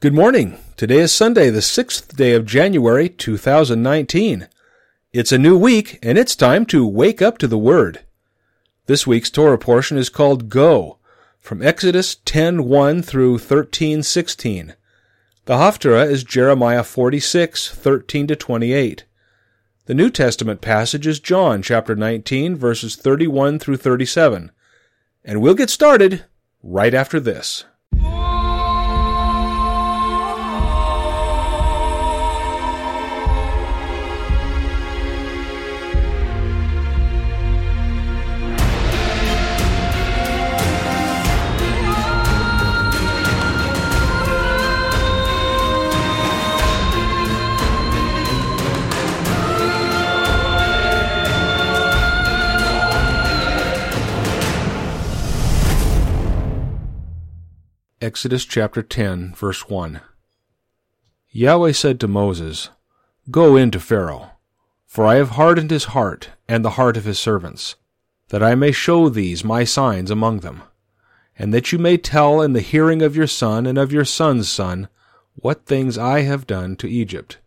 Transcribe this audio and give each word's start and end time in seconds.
Good 0.00 0.14
morning. 0.14 0.56
Today 0.78 1.00
is 1.00 1.12
Sunday, 1.12 1.50
the 1.50 1.60
6th 1.60 2.16
day 2.16 2.32
of 2.32 2.46
January, 2.46 3.10
2019. 3.10 4.48
It's 5.12 5.30
a 5.30 5.36
new 5.36 5.58
week, 5.58 5.98
and 6.02 6.16
it's 6.16 6.34
time 6.34 6.64
to 6.66 6.86
wake 6.86 7.20
up 7.20 7.36
to 7.36 7.46
the 7.46 7.58
Word. 7.58 8.00
This 8.86 9.06
week's 9.06 9.28
Torah 9.28 9.58
portion 9.58 9.98
is 9.98 10.08
called 10.08 10.48
Go, 10.48 10.96
from 11.38 11.60
Exodus 11.60 12.16
10:1 12.24 13.02
through 13.02 13.40
13:16. 13.40 14.72
The 15.44 15.56
Haftarah 15.56 16.10
is 16.10 16.24
Jeremiah 16.24 16.82
46:13 16.82 18.26
to 18.28 18.34
28. 18.34 19.04
The 19.84 19.94
New 19.94 20.08
Testament 20.08 20.62
passage 20.62 21.06
is 21.06 21.20
John 21.20 21.60
chapter 21.60 21.94
19 21.94 22.56
verses 22.56 22.96
31 22.96 23.58
through 23.58 23.76
37. 23.76 24.50
And 25.26 25.42
we'll 25.42 25.52
get 25.52 25.68
started 25.68 26.24
right 26.62 26.94
after 26.94 27.20
this. 27.20 27.64
Exodus 58.10 58.44
chapter 58.44 58.82
10, 58.82 59.34
verse 59.36 59.68
1. 59.68 60.00
Yahweh 61.30 61.70
said 61.70 62.00
to 62.00 62.08
Moses, 62.08 62.68
Go 63.30 63.54
in 63.54 63.70
to 63.70 63.78
Pharaoh, 63.78 64.32
for 64.84 65.06
I 65.06 65.14
have 65.14 65.38
hardened 65.38 65.70
his 65.70 65.94
heart 65.94 66.30
and 66.48 66.64
the 66.64 66.70
heart 66.70 66.96
of 66.96 67.04
his 67.04 67.20
servants, 67.20 67.76
that 68.30 68.42
I 68.42 68.56
may 68.56 68.72
show 68.72 69.08
these 69.08 69.44
my 69.44 69.62
signs 69.62 70.10
among 70.10 70.40
them, 70.40 70.64
and 71.38 71.54
that 71.54 71.70
you 71.70 71.78
may 71.78 71.96
tell 71.96 72.42
in 72.42 72.52
the 72.52 72.60
hearing 72.60 73.00
of 73.00 73.14
your 73.14 73.28
son 73.28 73.64
and 73.64 73.78
of 73.78 73.92
your 73.92 74.04
son's 74.04 74.50
son 74.50 74.88
what 75.36 75.64
things 75.64 75.96
I 75.96 76.22
have 76.22 76.48
done 76.48 76.74
to 76.78 76.90
Egypt, 76.90 77.38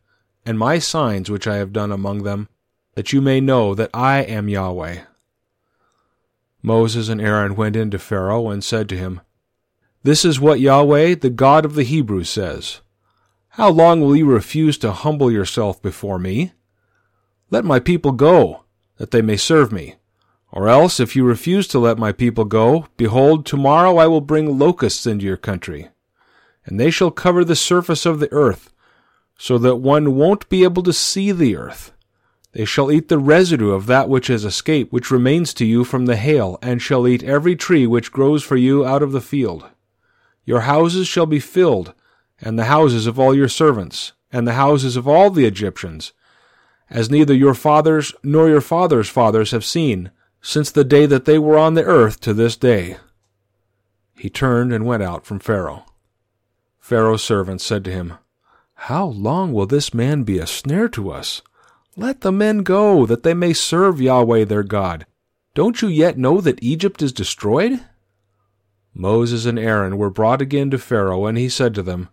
and 0.46 0.58
my 0.58 0.80
signs 0.80 1.30
which 1.30 1.46
I 1.46 1.58
have 1.58 1.74
done 1.74 1.92
among 1.92 2.24
them, 2.24 2.48
that 2.96 3.12
you 3.12 3.20
may 3.20 3.42
know 3.42 3.76
that 3.76 3.90
I 3.94 4.20
am 4.20 4.48
Yahweh. 4.48 5.02
Moses 6.62 7.10
and 7.10 7.20
Aaron 7.20 7.58
went 7.58 7.76
in 7.76 7.92
to 7.92 8.00
Pharaoh 8.00 8.48
and 8.48 8.64
said 8.64 8.88
to 8.88 8.98
him, 8.98 9.20
this 10.04 10.26
is 10.26 10.40
what 10.40 10.60
Yahweh, 10.60 11.16
the 11.16 11.30
God 11.30 11.66
of 11.66 11.76
the 11.76 11.84
Hebrews, 11.84 12.30
says. 12.30 12.82
How 13.50 13.70
long 13.70 14.02
will 14.02 14.16
you 14.16 14.26
refuse 14.26 14.78
to 14.80 14.92
humble 14.92 15.32
yourself 15.32 15.82
before 15.82 16.20
me? 16.20 16.54
Let 17.50 17.64
my 17.64 17.80
people 17.80 18.12
go, 18.12 18.66
that 18.98 19.12
they 19.12 19.22
may 19.22 19.38
serve 19.38 19.72
me. 19.72 19.96
Or 20.52 20.68
else, 20.68 21.00
if 21.00 21.16
you 21.16 21.24
refuse 21.24 21.68
to 21.70 21.80
let 21.80 21.98
my 21.98 22.12
people 22.12 22.46
go, 22.46 22.88
behold, 22.98 23.46
tomorrow 23.46 23.98
I 23.98 24.08
will 24.08 24.22
bring 24.22 24.60
locusts 24.60 25.08
into 25.08 25.26
your 25.26 25.38
country, 25.38 25.90
and 26.66 26.80
they 26.80 26.92
shall 26.92 27.10
cover 27.10 27.46
the 27.46 27.56
surface 27.56 28.06
of 28.06 28.20
the 28.20 28.32
earth, 28.32 28.74
so 29.38 29.58
that 29.58 29.78
one 29.78 30.16
won't 30.16 30.50
be 30.50 30.64
able 30.64 30.84
to 30.84 30.94
see 30.94 31.32
the 31.32 31.56
earth. 31.56 31.92
They 32.52 32.66
shall 32.66 32.92
eat 32.92 33.08
the 33.08 33.18
residue 33.18 33.72
of 33.72 33.88
that 33.88 34.10
which 34.10 34.28
has 34.28 34.46
escaped, 34.46 34.94
which 34.94 35.10
remains 35.10 35.56
to 35.56 35.66
you 35.66 35.84
from 35.84 36.06
the 36.06 36.18
hail, 36.18 36.60
and 36.62 36.82
shall 36.82 37.08
eat 37.08 37.24
every 37.24 37.56
tree 37.56 37.88
which 37.88 38.12
grows 38.12 38.44
for 38.44 38.56
you 38.56 38.86
out 38.86 39.02
of 39.02 39.12
the 39.12 39.22
field. 39.22 39.66
Your 40.46 40.62
houses 40.62 41.08
shall 41.08 41.26
be 41.26 41.40
filled, 41.40 41.94
and 42.42 42.58
the 42.58 42.66
houses 42.66 43.08
of 43.08 43.20
all 43.20 43.34
your 43.34 43.50
servants, 43.50 44.14
and 44.32 44.48
the 44.48 44.54
houses 44.54 44.96
of 44.98 45.08
all 45.08 45.30
the 45.30 45.46
Egyptians, 45.46 46.12
as 46.90 47.10
neither 47.10 47.34
your 47.34 47.54
fathers 47.54 48.14
nor 48.24 48.50
your 48.50 48.62
fathers' 48.62 49.10
fathers 49.10 49.52
have 49.52 49.64
seen, 49.64 50.12
since 50.42 50.70
the 50.70 50.84
day 50.84 51.06
that 51.06 51.26
they 51.26 51.40
were 51.40 51.58
on 51.58 51.74
the 51.74 51.84
earth 51.84 52.20
to 52.22 52.34
this 52.34 52.58
day. 52.58 52.98
He 54.18 54.30
turned 54.30 54.74
and 54.74 54.86
went 54.86 55.04
out 55.04 55.26
from 55.26 55.40
Pharaoh. 55.40 55.86
Pharaoh's 56.80 57.24
servants 57.24 57.66
said 57.66 57.86
to 57.86 57.92
him, 57.92 58.14
How 58.74 59.06
long 59.06 59.54
will 59.54 59.66
this 59.66 59.94
man 59.94 60.24
be 60.24 60.38
a 60.38 60.46
snare 60.46 60.90
to 60.90 61.12
us? 61.12 61.42
Let 61.96 62.22
the 62.22 62.32
men 62.32 62.60
go, 62.64 63.06
that 63.06 63.24
they 63.24 63.34
may 63.34 63.54
serve 63.54 64.02
Yahweh 64.02 64.44
their 64.46 64.64
God. 64.64 65.06
Don't 65.54 65.82
you 65.82 65.88
yet 65.88 66.18
know 66.18 66.42
that 66.42 66.62
Egypt 66.62 67.02
is 67.02 67.14
destroyed? 67.14 67.80
Moses 68.94 69.46
and 69.46 69.58
Aaron 69.58 69.98
were 69.98 70.10
brought 70.10 70.42
again 70.42 70.70
to 70.72 70.78
Pharaoh, 70.78 71.26
and 71.26 71.38
he 71.38 71.50
said 71.50 71.74
to 71.76 71.82
them, 71.82 72.10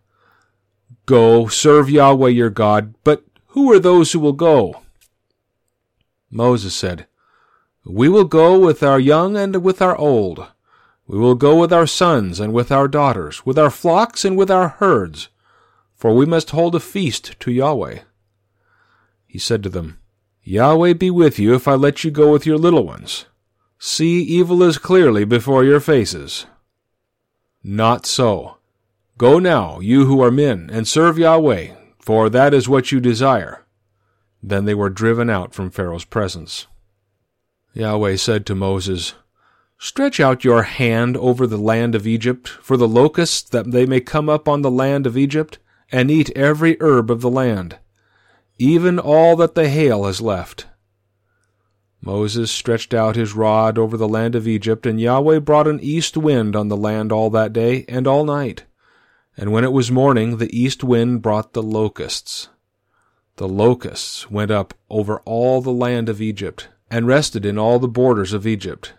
Go, 1.07 1.47
serve 1.49 1.91
Yahweh 1.91 2.31
your 2.31 2.51
God, 2.51 2.95
but 3.05 3.25
who 3.49 3.71
are 3.73 3.79
those 3.79 4.13
who 4.13 4.21
will 4.21 4.33
go? 4.33 4.83
Moses 6.31 6.75
said, 6.75 7.07
We 7.85 8.09
will 8.09 8.25
go 8.25 8.59
with 8.59 8.83
our 8.83 9.01
young 9.01 9.37
and 9.37 9.63
with 9.63 9.83
our 9.83 9.97
old. 9.97 10.47
We 11.07 11.19
will 11.19 11.35
go 11.35 11.59
with 11.59 11.73
our 11.73 11.89
sons 11.89 12.39
and 12.39 12.53
with 12.53 12.71
our 12.71 12.87
daughters, 12.87 13.45
with 13.45 13.59
our 13.59 13.71
flocks 13.71 14.25
and 14.25 14.37
with 14.37 14.51
our 14.51 14.69
herds, 14.69 15.29
for 15.97 16.15
we 16.15 16.25
must 16.25 16.51
hold 16.51 16.77
a 16.77 16.81
feast 16.81 17.39
to 17.41 17.51
Yahweh. 17.51 18.01
He 19.27 19.39
said 19.39 19.63
to 19.65 19.69
them, 19.69 19.99
Yahweh 20.45 20.95
be 20.95 21.11
with 21.11 21.39
you 21.39 21.55
if 21.55 21.67
I 21.67 21.75
let 21.75 22.05
you 22.05 22.11
go 22.11 22.33
with 22.33 22.47
your 22.47 22.59
little 22.59 22.87
ones. 22.87 23.27
See, 23.79 24.23
evil 24.23 24.63
is 24.63 24.79
clearly 24.79 25.25
before 25.25 25.65
your 25.65 25.81
faces. 25.81 26.47
Not 27.63 28.07
so. 28.07 28.57
Go 29.19 29.39
now, 29.39 29.81
you 29.81 30.07
who 30.07 30.23
are 30.23 30.31
men, 30.31 30.71
and 30.73 30.89
serve 30.89 31.19
Yahweh, 31.19 31.75
for 31.99 32.31
that 32.31 32.55
is 32.55 32.69
what 32.69 32.91
you 32.91 33.01
desire. 33.01 33.67
Then 34.43 34.65
they 34.65 34.75
were 34.75 34.89
driven 34.89 35.29
out 35.29 35.55
from 35.55 35.71
Pharaoh's 35.71 36.07
presence. 36.07 36.67
Yahweh 37.75 38.17
said 38.17 38.47
to 38.47 38.55
Moses, 38.55 39.15
Stretch 39.79 40.21
out 40.21 40.45
your 40.45 40.63
hand 40.63 41.17
over 41.17 41.47
the 41.47 41.59
land 41.59 41.95
of 41.95 42.07
Egypt, 42.07 42.49
for 42.49 42.77
the 42.77 42.89
locusts, 42.89 43.49
that 43.51 43.71
they 43.71 43.87
may 43.87 44.01
come 44.01 44.29
up 44.29 44.49
on 44.49 44.63
the 44.63 44.71
land 44.71 45.07
of 45.07 45.17
Egypt, 45.17 45.59
and 45.93 46.11
eat 46.11 46.31
every 46.37 46.77
herb 46.81 47.11
of 47.11 47.21
the 47.21 47.31
land, 47.31 47.79
even 48.59 48.99
all 48.99 49.37
that 49.37 49.55
the 49.55 49.69
hail 49.69 50.05
has 50.05 50.21
left. 50.21 50.67
Moses 52.03 52.51
stretched 52.51 52.95
out 52.95 53.15
his 53.15 53.35
rod 53.35 53.77
over 53.77 53.97
the 53.97 54.09
land 54.09 54.35
of 54.35 54.49
Egypt, 54.49 54.87
and 54.87 55.01
Yahweh 55.01 55.39
brought 55.41 55.69
an 55.69 55.81
east 55.81 56.17
wind 56.17 56.57
on 56.57 56.69
the 56.69 56.77
land 56.77 57.13
all 57.13 57.29
that 57.31 57.53
day 57.53 57.85
and 57.89 58.07
all 58.07 58.25
night. 58.25 58.65
And 59.37 59.53
when 59.53 59.65
it 59.65 59.73
was 59.73 59.91
morning, 59.91 60.39
the 60.39 60.55
east 60.59 60.83
wind 60.83 61.21
brought 61.21 61.53
the 61.53 61.63
locusts. 61.63 62.49
The 63.37 63.49
locusts 63.49 64.31
went 64.31 64.51
up 64.51 64.75
over 64.89 65.21
all 65.21 65.61
the 65.61 65.73
land 65.73 66.09
of 66.09 66.23
Egypt, 66.23 66.69
and 66.91 67.07
rested 67.07 67.45
in 67.45 67.59
all 67.59 67.79
the 67.79 67.89
borders 67.89 68.33
of 68.33 68.47
Egypt. 68.47 68.95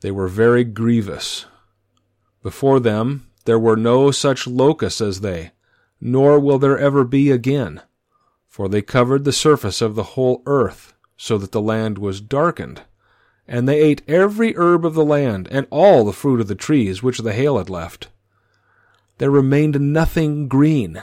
They 0.00 0.10
were 0.10 0.28
very 0.28 0.64
grievous. 0.64 1.46
Before 2.42 2.78
them 2.80 3.28
there 3.44 3.58
were 3.58 3.76
no 3.76 4.10
such 4.10 4.46
locusts 4.46 5.00
as 5.00 5.20
they, 5.20 5.52
nor 6.00 6.38
will 6.38 6.58
there 6.58 6.78
ever 6.78 7.04
be 7.04 7.30
again, 7.30 7.82
for 8.48 8.68
they 8.68 8.82
covered 8.82 9.24
the 9.24 9.32
surface 9.32 9.82
of 9.82 9.94
the 9.94 10.02
whole 10.14 10.42
earth 10.46 10.94
so 11.16 11.38
that 11.38 11.52
the 11.52 11.60
land 11.60 11.98
was 11.98 12.20
darkened. 12.20 12.82
And 13.48 13.68
they 13.68 13.80
ate 13.80 14.02
every 14.08 14.56
herb 14.56 14.84
of 14.84 14.94
the 14.94 15.04
land, 15.04 15.48
and 15.50 15.66
all 15.70 16.04
the 16.04 16.12
fruit 16.12 16.40
of 16.40 16.48
the 16.48 16.54
trees 16.54 17.02
which 17.02 17.18
the 17.18 17.32
hail 17.32 17.58
had 17.58 17.70
left. 17.70 18.08
There 19.18 19.30
remained 19.30 19.80
nothing 19.80 20.48
green, 20.48 21.02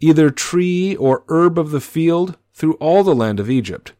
either 0.00 0.30
tree 0.30 0.96
or 0.96 1.24
herb 1.28 1.58
of 1.58 1.70
the 1.70 1.80
field, 1.80 2.36
through 2.52 2.74
all 2.74 3.04
the 3.04 3.14
land 3.14 3.38
of 3.38 3.50
Egypt. 3.50 3.92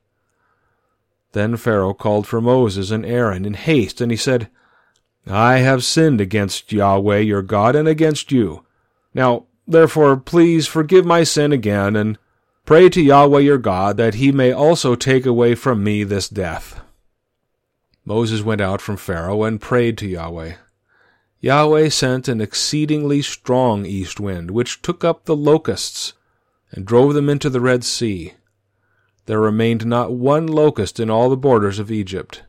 Then 1.33 1.57
Pharaoh 1.57 1.95
called 1.95 2.27
for 2.27 2.41
Moses 2.41 2.91
and 2.91 3.05
Aaron 3.05 3.45
in 3.45 3.55
haste, 3.55 4.01
and 4.01 4.11
he 4.11 4.17
said, 4.17 4.49
I 5.27 5.59
have 5.59 5.85
sinned 5.85 6.21
against 6.21 6.73
Yahweh 6.73 7.19
your 7.19 7.43
God 7.43 7.77
and 7.77 7.89
against 7.89 8.33
you. 8.33 8.65
Now, 9.13 9.47
therefore, 9.67 10.17
please 10.17 10.67
forgive 10.67 11.05
my 11.05 11.25
sin 11.25 11.53
again, 11.53 11.97
and 11.97 12.19
Pray 12.67 12.89
to 12.89 13.01
Yahweh 13.01 13.39
your 13.39 13.59
God 13.59 13.97
that 13.97 14.15
he 14.15 14.33
may 14.33 14.51
also 14.51 14.97
take 14.97 15.25
away 15.25 15.55
from 15.55 15.85
me 15.85 16.03
this 16.03 16.29
death. 16.29 16.81
Moses 18.05 18.43
went 18.43 18.61
out 18.61 18.81
from 18.81 18.97
Pharaoh 18.97 19.45
and 19.45 19.61
prayed 19.61 19.97
to 19.99 20.09
Yahweh. 20.09 20.55
Yahweh 21.39 21.89
sent 21.91 22.27
an 22.27 22.41
exceedingly 22.41 23.23
strong 23.23 23.87
east 23.87 24.19
wind, 24.19 24.51
which 24.51 24.83
took 24.83 25.05
up 25.05 25.27
the 25.27 25.37
locusts 25.37 26.15
and 26.73 26.85
drove 26.85 27.15
them 27.15 27.29
into 27.29 27.49
the 27.49 27.61
Red 27.61 27.85
Sea. 27.85 28.35
There 29.27 29.41
remained 29.41 29.87
not 29.87 30.11
one 30.11 30.49
locust 30.49 30.99
in 30.99 31.09
all 31.09 31.31
the 31.31 31.37
borders 31.37 31.79
of 31.79 31.93
Egypt. 31.93 32.43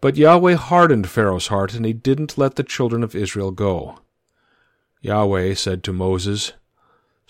But 0.00 0.16
Yahweh 0.16 0.54
hardened 0.54 1.06
Pharaoh's 1.06 1.48
heart, 1.48 1.74
and 1.74 1.84
he 1.84 1.92
didn't 1.92 2.38
let 2.38 2.56
the 2.56 2.62
children 2.62 3.02
of 3.02 3.14
Israel 3.14 3.50
go. 3.50 3.98
Yahweh 5.02 5.52
said 5.52 5.84
to 5.84 5.92
Moses, 5.92 6.52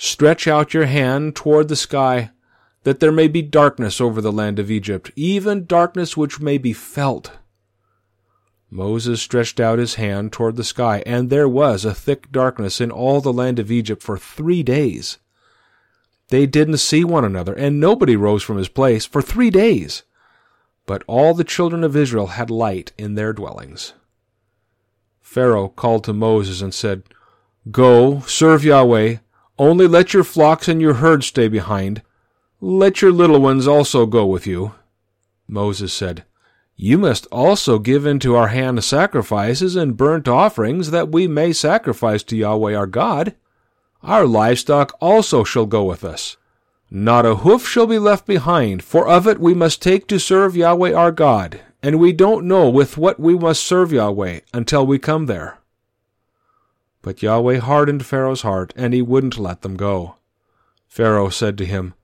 Stretch 0.01 0.47
out 0.47 0.73
your 0.73 0.87
hand 0.87 1.35
toward 1.35 1.67
the 1.67 1.77
sky, 1.77 2.31
that 2.85 3.01
there 3.01 3.11
may 3.11 3.27
be 3.27 3.43
darkness 3.43 4.01
over 4.01 4.21
the 4.21 4.33
land 4.33 4.61
of 4.61 4.71
Egypt, 4.71 5.11
even 5.17 5.67
darkness 5.67 6.17
which 6.17 6.41
may 6.41 6.57
be 6.57 6.73
felt. 6.73 7.33
Moses 8.71 9.21
stretched 9.21 9.59
out 9.59 9.81
his 9.81 9.97
hand 9.97 10.33
toward 10.33 10.55
the 10.55 10.63
sky, 10.63 11.03
and 11.05 11.31
there 11.31 11.49
was 11.49 11.85
a 11.85 11.95
thick 11.95 12.31
darkness 12.31 12.81
in 12.81 12.93
all 12.93 13.21
the 13.21 13.33
land 13.33 13.59
of 13.59 13.73
Egypt 13.73 14.01
for 14.01 14.17
three 14.17 14.63
days. 14.63 15.19
They 16.29 16.47
didn't 16.47 16.77
see 16.77 17.03
one 17.03 17.25
another, 17.25 17.55
and 17.55 17.81
nobody 17.81 18.15
rose 18.15 18.45
from 18.45 18.59
his 18.59 18.69
place 18.69 19.05
for 19.05 19.21
three 19.21 19.51
days. 19.51 20.05
But 20.87 21.03
all 21.09 21.35
the 21.35 21.45
children 21.45 21.83
of 21.83 21.97
Israel 21.97 22.29
had 22.29 22.51
light 22.51 22.93
in 22.97 23.15
their 23.15 23.33
dwellings. 23.33 23.95
Pharaoh 25.21 25.69
called 25.69 26.05
to 26.05 26.13
Moses 26.13 26.63
and 26.63 26.73
said, 26.73 27.03
Go, 27.71 28.21
serve 28.21 28.65
Yahweh, 28.65 29.17
only 29.59 29.87
let 29.87 30.15
your 30.15 30.25
flocks 30.25 30.69
and 30.69 30.81
your 30.81 30.95
herds 30.95 31.27
stay 31.27 31.49
behind. 31.49 32.03
Let 32.61 33.03
your 33.03 33.13
little 33.13 33.41
ones 33.41 33.67
also 33.67 34.07
go 34.07 34.27
with 34.27 34.47
you. 34.47 34.75
Moses 35.47 35.93
said, 35.93 36.25
You 36.77 36.99
must 36.99 37.27
also 37.27 37.79
give 37.79 38.07
into 38.07 38.35
our 38.35 38.49
hand 38.49 38.83
sacrifices 38.85 39.77
and 39.77 39.97
burnt 39.97 40.29
offerings, 40.29 40.91
that 40.91 41.11
we 41.11 41.27
may 41.27 41.53
sacrifice 41.53 42.23
to 42.25 42.37
Yahweh 42.37 42.75
our 42.75 42.87
God. 42.87 43.35
Our 44.03 44.27
livestock 44.27 44.97
also 45.01 45.45
shall 45.45 45.67
go 45.67 45.85
with 45.85 46.05
us. 46.05 46.37
Not 46.91 47.27
a 47.27 47.37
hoof 47.37 47.67
shall 47.67 47.87
be 47.87 47.99
left 47.99 48.27
behind, 48.27 48.83
for 48.83 49.07
of 49.07 49.27
it 49.27 49.39
we 49.39 49.55
must 49.55 49.83
take 49.83 50.07
to 50.09 50.19
serve 50.19 50.57
Yahweh 50.57 50.93
our 50.93 51.13
God, 51.13 51.61
and 51.83 51.99
we 51.99 52.13
don't 52.13 52.47
know 52.47 52.71
with 52.71 52.97
what 52.97 53.21
we 53.21 53.37
must 53.37 53.63
serve 53.63 53.93
Yahweh 53.93 54.41
until 54.55 54.87
we 54.87 54.99
come 54.99 55.27
there. 55.27 55.59
But 57.03 57.23
Yahweh 57.23 57.59
hardened 57.59 58.05
Pharaoh's 58.05 58.43
heart, 58.43 58.73
and 58.77 58.93
he 58.93 59.03
wouldn't 59.03 59.39
let 59.39 59.63
them 59.63 59.77
go. 59.77 60.17
Pharaoh 60.89 61.29
said 61.29 61.57
to 61.59 61.67
him, 61.67 61.95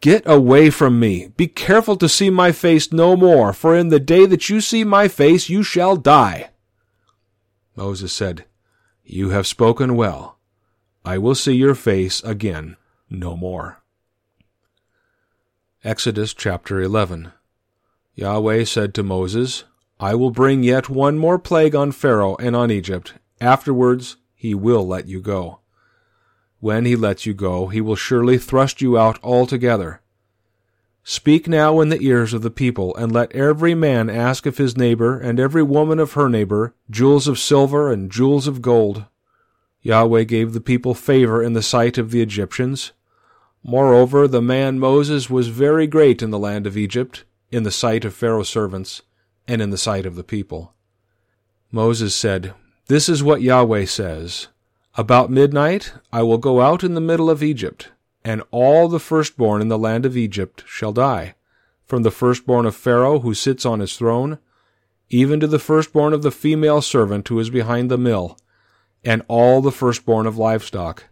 Get 0.00 0.22
away 0.26 0.70
from 0.70 0.98
me. 0.98 1.28
Be 1.36 1.46
careful 1.46 1.96
to 1.96 2.08
see 2.08 2.30
my 2.30 2.52
face 2.52 2.92
no 2.92 3.16
more, 3.16 3.52
for 3.52 3.76
in 3.76 3.88
the 3.88 4.00
day 4.00 4.24
that 4.26 4.48
you 4.48 4.60
see 4.60 4.82
my 4.82 5.08
face 5.08 5.48
you 5.48 5.62
shall 5.62 5.96
die. 5.96 6.50
Moses 7.76 8.12
said, 8.12 8.46
You 9.04 9.30
have 9.30 9.46
spoken 9.46 9.96
well. 9.96 10.38
I 11.04 11.18
will 11.18 11.34
see 11.34 11.54
your 11.54 11.74
face 11.74 12.22
again 12.24 12.76
no 13.08 13.36
more. 13.36 13.82
Exodus 15.82 16.34
chapter 16.34 16.80
11 16.80 17.32
Yahweh 18.14 18.64
said 18.64 18.92
to 18.94 19.02
Moses, 19.02 19.64
I 19.98 20.14
will 20.14 20.30
bring 20.30 20.62
yet 20.62 20.88
one 20.88 21.18
more 21.18 21.38
plague 21.38 21.74
on 21.74 21.92
Pharaoh 21.92 22.36
and 22.36 22.54
on 22.54 22.70
Egypt. 22.70 23.14
Afterwards 23.40 24.16
he 24.34 24.54
will 24.54 24.86
let 24.86 25.06
you 25.06 25.20
go. 25.20 25.60
When 26.60 26.84
he 26.84 26.94
lets 26.94 27.24
you 27.24 27.32
go, 27.32 27.68
he 27.68 27.80
will 27.80 27.96
surely 27.96 28.36
thrust 28.36 28.82
you 28.82 28.98
out 28.98 29.18
altogether. 29.22 30.02
Speak 31.02 31.48
now 31.48 31.80
in 31.80 31.88
the 31.88 32.02
ears 32.02 32.34
of 32.34 32.42
the 32.42 32.50
people, 32.50 32.94
and 32.96 33.10
let 33.10 33.32
every 33.32 33.74
man 33.74 34.10
ask 34.10 34.44
of 34.44 34.58
his 34.58 34.76
neighbor, 34.76 35.18
and 35.18 35.40
every 35.40 35.62
woman 35.62 35.98
of 35.98 36.12
her 36.12 36.28
neighbor, 36.28 36.74
jewels 36.90 37.26
of 37.26 37.38
silver 37.38 37.90
and 37.90 38.12
jewels 38.12 38.46
of 38.46 38.60
gold. 38.60 39.06
Yahweh 39.80 40.24
gave 40.24 40.52
the 40.52 40.60
people 40.60 40.92
favor 40.92 41.42
in 41.42 41.54
the 41.54 41.62
sight 41.62 41.96
of 41.96 42.10
the 42.10 42.20
Egyptians. 42.20 42.92
Moreover, 43.64 44.28
the 44.28 44.42
man 44.42 44.78
Moses 44.78 45.30
was 45.30 45.48
very 45.48 45.86
great 45.86 46.20
in 46.22 46.30
the 46.30 46.38
land 46.38 46.66
of 46.66 46.76
Egypt, 46.76 47.24
in 47.50 47.62
the 47.62 47.70
sight 47.70 48.04
of 48.04 48.14
Pharaoh's 48.14 48.50
servants, 48.50 49.00
and 49.48 49.62
in 49.62 49.70
the 49.70 49.78
sight 49.78 50.04
of 50.04 50.16
the 50.16 50.22
people. 50.22 50.74
Moses 51.72 52.14
said, 52.14 52.52
This 52.90 53.08
is 53.08 53.22
what 53.22 53.40
Yahweh 53.40 53.84
says 53.84 54.48
About 54.96 55.30
midnight 55.30 55.92
I 56.12 56.24
will 56.24 56.38
go 56.38 56.60
out 56.60 56.82
in 56.82 56.94
the 56.94 57.00
middle 57.00 57.30
of 57.30 57.40
Egypt, 57.40 57.92
and 58.24 58.42
all 58.50 58.88
the 58.88 58.98
firstborn 58.98 59.62
in 59.62 59.68
the 59.68 59.78
land 59.78 60.04
of 60.04 60.16
Egypt 60.16 60.64
shall 60.66 60.90
die, 60.90 61.36
from 61.86 62.02
the 62.02 62.10
firstborn 62.10 62.66
of 62.66 62.74
Pharaoh 62.74 63.20
who 63.20 63.32
sits 63.32 63.64
on 63.64 63.78
his 63.78 63.96
throne, 63.96 64.38
even 65.08 65.38
to 65.38 65.46
the 65.46 65.60
firstborn 65.60 66.12
of 66.12 66.22
the 66.22 66.32
female 66.32 66.82
servant 66.82 67.28
who 67.28 67.38
is 67.38 67.48
behind 67.48 67.92
the 67.92 67.96
mill 67.96 68.36
and 69.04 69.22
all 69.28 69.60
the 69.60 69.70
firstborn 69.70 70.26
of 70.26 70.36
livestock. 70.36 71.04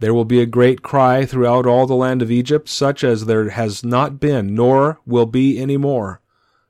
There 0.00 0.12
will 0.12 0.26
be 0.26 0.42
a 0.42 0.44
great 0.44 0.82
cry 0.82 1.24
throughout 1.24 1.64
all 1.64 1.86
the 1.86 1.94
land 1.94 2.20
of 2.20 2.30
Egypt, 2.30 2.68
such 2.68 3.02
as 3.02 3.24
there 3.24 3.48
has 3.48 3.82
not 3.82 4.20
been, 4.20 4.54
nor 4.54 5.00
will 5.06 5.24
be 5.24 5.58
any 5.58 5.78
more. 5.78 6.20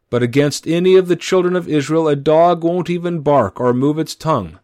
But 0.08 0.22
against 0.22 0.66
any 0.66 0.96
of 0.96 1.08
the 1.08 1.16
children 1.16 1.56
of 1.56 1.68
Israel 1.68 2.08
a 2.08 2.16
dog 2.16 2.62
won't 2.62 2.88
even 2.90 3.20
bark 3.20 3.60
or 3.60 3.74
move 3.74 3.98
its 3.98 4.14
tongue, 4.14 4.60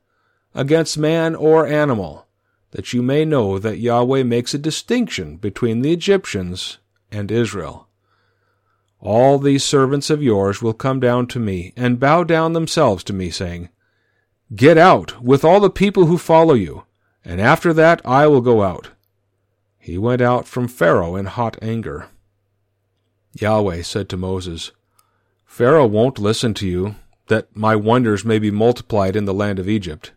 against 0.54 0.96
man 0.96 1.34
or 1.34 1.66
animal, 1.66 2.26
that 2.70 2.92
you 2.92 3.02
may 3.02 3.24
know 3.24 3.58
that 3.58 3.78
Yahweh 3.78 4.22
makes 4.22 4.54
a 4.54 4.58
distinction 4.58 5.36
between 5.36 5.82
the 5.82 5.92
Egyptians 5.92 6.78
and 7.10 7.30
Israel. 7.30 7.88
All 9.00 9.38
these 9.38 9.64
servants 9.64 10.10
of 10.10 10.22
yours 10.22 10.62
will 10.62 10.74
come 10.74 11.00
down 11.00 11.26
to 11.28 11.40
me, 11.40 11.72
and 11.76 11.98
bow 11.98 12.22
down 12.22 12.52
themselves 12.52 13.02
to 13.04 13.12
me, 13.12 13.30
saying, 13.30 13.68
Get 14.54 14.78
out 14.78 15.20
with 15.20 15.44
all 15.44 15.58
the 15.58 15.70
people 15.70 16.06
who 16.06 16.18
follow 16.18 16.54
you, 16.54 16.84
and 17.24 17.40
after 17.40 17.72
that 17.72 18.00
I 18.04 18.28
will 18.28 18.40
go 18.40 18.62
out. 18.62 18.90
He 19.78 19.98
went 19.98 20.22
out 20.22 20.46
from 20.46 20.68
Pharaoh 20.68 21.16
in 21.16 21.26
hot 21.26 21.58
anger. 21.60 22.08
Yahweh 23.34 23.82
said 23.82 24.08
to 24.10 24.16
Moses, 24.16 24.70
Pharaoh 25.52 25.86
won't 25.86 26.18
listen 26.18 26.54
to 26.54 26.66
you, 26.66 26.94
that 27.26 27.54
my 27.54 27.76
wonders 27.76 28.24
may 28.24 28.38
be 28.38 28.50
multiplied 28.50 29.14
in 29.14 29.26
the 29.26 29.34
land 29.34 29.58
of 29.58 29.68
Egypt. 29.68 30.12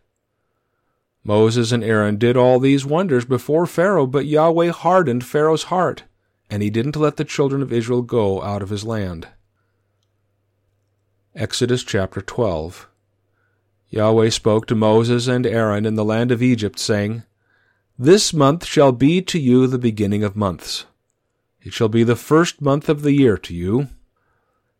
Moses 1.22 1.72
and 1.72 1.84
Aaron 1.84 2.16
did 2.16 2.38
all 2.38 2.58
these 2.58 2.86
wonders 2.86 3.26
before 3.26 3.66
Pharaoh, 3.66 4.06
but 4.06 4.24
Yahweh 4.24 4.70
hardened 4.70 5.26
Pharaoh's 5.26 5.64
heart, 5.64 6.04
and 6.48 6.62
he 6.62 6.70
didn't 6.70 6.96
let 6.96 7.18
the 7.18 7.24
children 7.24 7.60
of 7.60 7.70
Israel 7.70 8.00
go 8.00 8.40
out 8.42 8.62
of 8.62 8.70
his 8.70 8.82
land. 8.82 9.28
Exodus 11.34 11.84
chapter 11.84 12.22
12 12.22 12.88
Yahweh 13.90 14.30
spoke 14.30 14.66
to 14.66 14.74
Moses 14.74 15.26
and 15.26 15.46
Aaron 15.46 15.84
in 15.84 15.96
the 15.96 16.04
land 16.04 16.32
of 16.32 16.42
Egypt, 16.42 16.78
saying, 16.78 17.24
This 17.98 18.32
month 18.32 18.64
shall 18.64 18.90
be 18.90 19.20
to 19.20 19.38
you 19.38 19.66
the 19.66 19.76
beginning 19.76 20.24
of 20.24 20.34
months. 20.34 20.86
It 21.60 21.74
shall 21.74 21.90
be 21.90 22.04
the 22.04 22.16
first 22.16 22.62
month 22.62 22.88
of 22.88 23.02
the 23.02 23.12
year 23.12 23.36
to 23.36 23.54
you. 23.54 23.88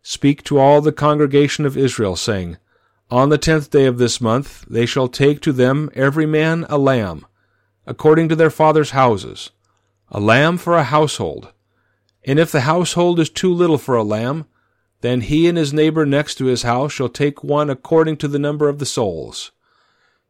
Speak 0.08 0.44
to 0.44 0.61
all 0.61 0.81
the 0.81 0.93
congregation 0.93 1.67
of 1.67 1.76
Israel, 1.76 2.14
saying, 2.14 2.58
On 3.11 3.29
the 3.29 3.37
tenth 3.37 3.73
day 3.73 3.87
of 3.87 3.99
this 3.99 4.20
month 4.20 4.64
they 4.70 4.87
shall 4.87 5.08
take 5.08 5.41
to 5.41 5.53
them 5.53 5.91
every 5.94 6.26
man 6.26 6.64
a 6.69 6.79
lamb, 6.79 7.26
according 7.87 8.29
to 8.29 8.37
their 8.37 8.49
fathers' 8.49 8.93
houses, 8.93 9.50
a 10.08 10.20
lamb 10.20 10.58
for 10.58 10.76
a 10.76 10.85
household. 10.85 11.53
And 12.25 12.38
if 12.38 12.53
the 12.53 12.61
household 12.61 13.19
is 13.19 13.29
too 13.29 13.53
little 13.53 13.79
for 13.79 13.97
a 13.97 14.05
lamb, 14.05 14.47
then 15.00 15.23
he 15.23 15.49
and 15.49 15.58
his 15.58 15.73
neighbor 15.73 16.06
next 16.06 16.37
to 16.37 16.44
his 16.44 16.62
house 16.62 16.93
shall 16.93 17.09
take 17.09 17.43
one 17.43 17.69
according 17.69 18.19
to 18.19 18.29
the 18.29 18.38
number 18.38 18.69
of 18.69 18.79
the 18.79 18.87
souls. 18.87 19.50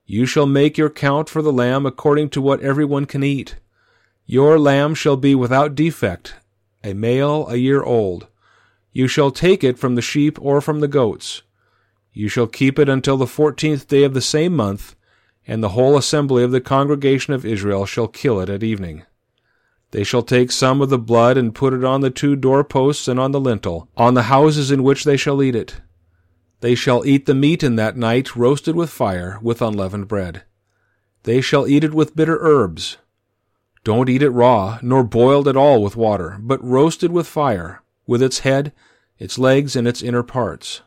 You 0.06 0.25
shall 0.25 0.46
make 0.46 0.79
your 0.79 0.88
count 0.88 1.29
for 1.29 1.43
the 1.43 1.52
lamb 1.52 1.84
according 1.84 2.31
to 2.31 2.40
what 2.40 2.62
every 2.62 2.87
one 2.87 3.05
can 3.05 3.22
eat. 3.22 3.56
Your 4.25 4.58
lamb 4.58 4.94
shall 4.94 5.19
be 5.19 5.34
without 5.34 5.74
defect, 5.74 6.36
a 6.82 6.94
male 6.94 7.46
a 7.51 7.56
year 7.56 7.82
old. 7.82 8.29
You 8.96 9.08
shall 9.08 9.31
take 9.31 9.62
it 9.62 9.79
from 9.79 9.94
the 9.94 10.00
sheep 10.00 10.38
or 10.41 10.62
from 10.62 10.81
the 10.81 10.88
goats. 10.88 11.43
You 12.15 12.31
shall 12.31 12.46
keep 12.46 12.79
it 12.79 12.88
until 12.88 13.19
the 13.19 13.26
fourteenth 13.26 13.86
day 13.86 14.05
of 14.05 14.15
the 14.15 14.22
same 14.22 14.56
month, 14.56 14.96
and 15.46 15.62
the 15.62 15.74
whole 15.76 15.98
assembly 15.98 16.43
of 16.43 16.50
the 16.50 16.62
congregation 16.62 17.34
of 17.34 17.44
Israel 17.44 17.84
shall 17.84 18.08
kill 18.08 18.41
it 18.41 18.48
at 18.48 18.62
evening. 18.62 19.03
They 19.91 20.03
shall 20.03 20.22
take 20.22 20.50
some 20.50 20.81
of 20.81 20.88
the 20.88 20.96
blood 20.96 21.36
and 21.36 21.55
put 21.55 21.74
it 21.74 21.84
on 21.84 22.00
the 22.00 22.08
two 22.08 22.36
doorposts 22.36 23.06
and 23.06 23.20
on 23.20 23.32
the 23.32 23.38
lintel, 23.38 23.91
on 23.98 24.15
the 24.15 24.32
houses 24.32 24.70
in 24.70 24.82
which 24.82 25.05
they 25.05 25.19
shall 25.19 25.43
eat 25.43 25.55
it. 25.55 25.82
They 26.60 26.74
shall 26.74 27.05
eat 27.05 27.26
the 27.26 27.34
meat 27.34 27.62
in 27.62 27.76
that 27.76 27.98
night, 27.98 28.34
roasted 28.34 28.76
with 28.76 28.88
fire, 28.88 29.38
with 29.43 29.60
unleavened 29.60 30.08
bread. 30.08 30.44
They 31.24 31.43
shall 31.43 31.69
eat 31.69 31.84
it 31.84 31.93
with 31.93 32.17
bitter 32.17 32.38
herbs. 32.41 32.96
Don't 33.84 34.08
eat 34.08 34.22
it 34.22 34.31
raw, 34.31 34.79
nor 34.81 35.05
boiled 35.05 35.48
at 35.48 35.55
all 35.55 35.82
with 35.82 35.96
water, 35.96 36.38
but 36.41 36.65
roasted 36.65 37.12
with 37.12 37.26
fire, 37.26 37.82
with 38.06 38.22
its 38.22 38.41
head, 38.41 38.72
its 39.19 39.39
legs, 39.39 39.77
and 39.77 39.89
its 39.89 40.03
inner 40.03 40.22
parts. 40.22 40.82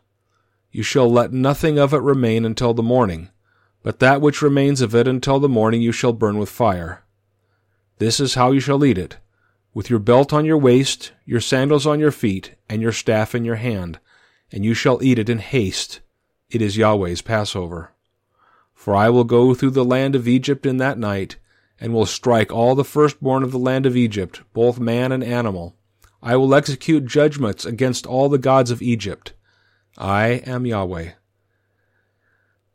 You 0.71 0.83
shall 0.83 1.11
let 1.11 1.33
nothing 1.33 1.79
of 1.79 1.93
it 1.93 2.01
remain 2.01 2.45
until 2.45 2.73
the 2.73 2.83
morning, 2.83 3.29
but 3.83 3.99
that 3.99 4.21
which 4.21 4.41
remains 4.41 4.81
of 4.81 4.93
it 4.93 5.07
until 5.07 5.39
the 5.39 5.49
morning 5.49 5.81
you 5.81 5.91
shall 5.91 6.13
burn 6.13 6.37
with 6.37 6.49
fire. 6.49 7.03
This 7.97 8.19
is 8.19 8.35
how 8.35 8.51
you 8.51 8.59
shall 8.59 8.85
eat 8.85 8.97
it 8.97 9.17
with 9.73 9.89
your 9.89 9.99
belt 9.99 10.33
on 10.33 10.45
your 10.45 10.57
waist, 10.57 11.11
your 11.25 11.39
sandals 11.39 11.85
on 11.85 11.99
your 11.99 12.11
feet, 12.11 12.55
and 12.67 12.81
your 12.81 12.91
staff 12.91 13.35
in 13.35 13.45
your 13.45 13.55
hand, 13.55 13.99
and 14.51 14.65
you 14.65 14.73
shall 14.73 15.01
eat 15.03 15.19
it 15.19 15.29
in 15.29 15.39
haste. 15.39 15.99
It 16.49 16.61
is 16.61 16.77
Yahweh's 16.77 17.21
Passover. 17.21 17.91
For 18.73 18.95
I 18.95 19.09
will 19.09 19.23
go 19.23 19.53
through 19.53 19.71
the 19.71 19.85
land 19.85 20.15
of 20.15 20.27
Egypt 20.27 20.65
in 20.65 20.77
that 20.77 20.97
night, 20.97 21.37
and 21.79 21.93
will 21.93 22.05
strike 22.05 22.51
all 22.51 22.75
the 22.75 22.83
firstborn 22.83 23.43
of 23.43 23.51
the 23.51 23.59
land 23.59 23.85
of 23.85 23.95
Egypt, 23.95 24.41
both 24.53 24.79
man 24.79 25.11
and 25.11 25.23
animal. 25.23 25.75
I 26.21 26.35
will 26.35 26.53
execute 26.53 27.05
judgments 27.05 27.65
against 27.65 28.05
all 28.05 28.29
the 28.29 28.37
gods 28.37 28.71
of 28.71 28.81
Egypt. 28.81 29.33
I 29.97 30.41
am 30.45 30.65
Yahweh. 30.65 31.11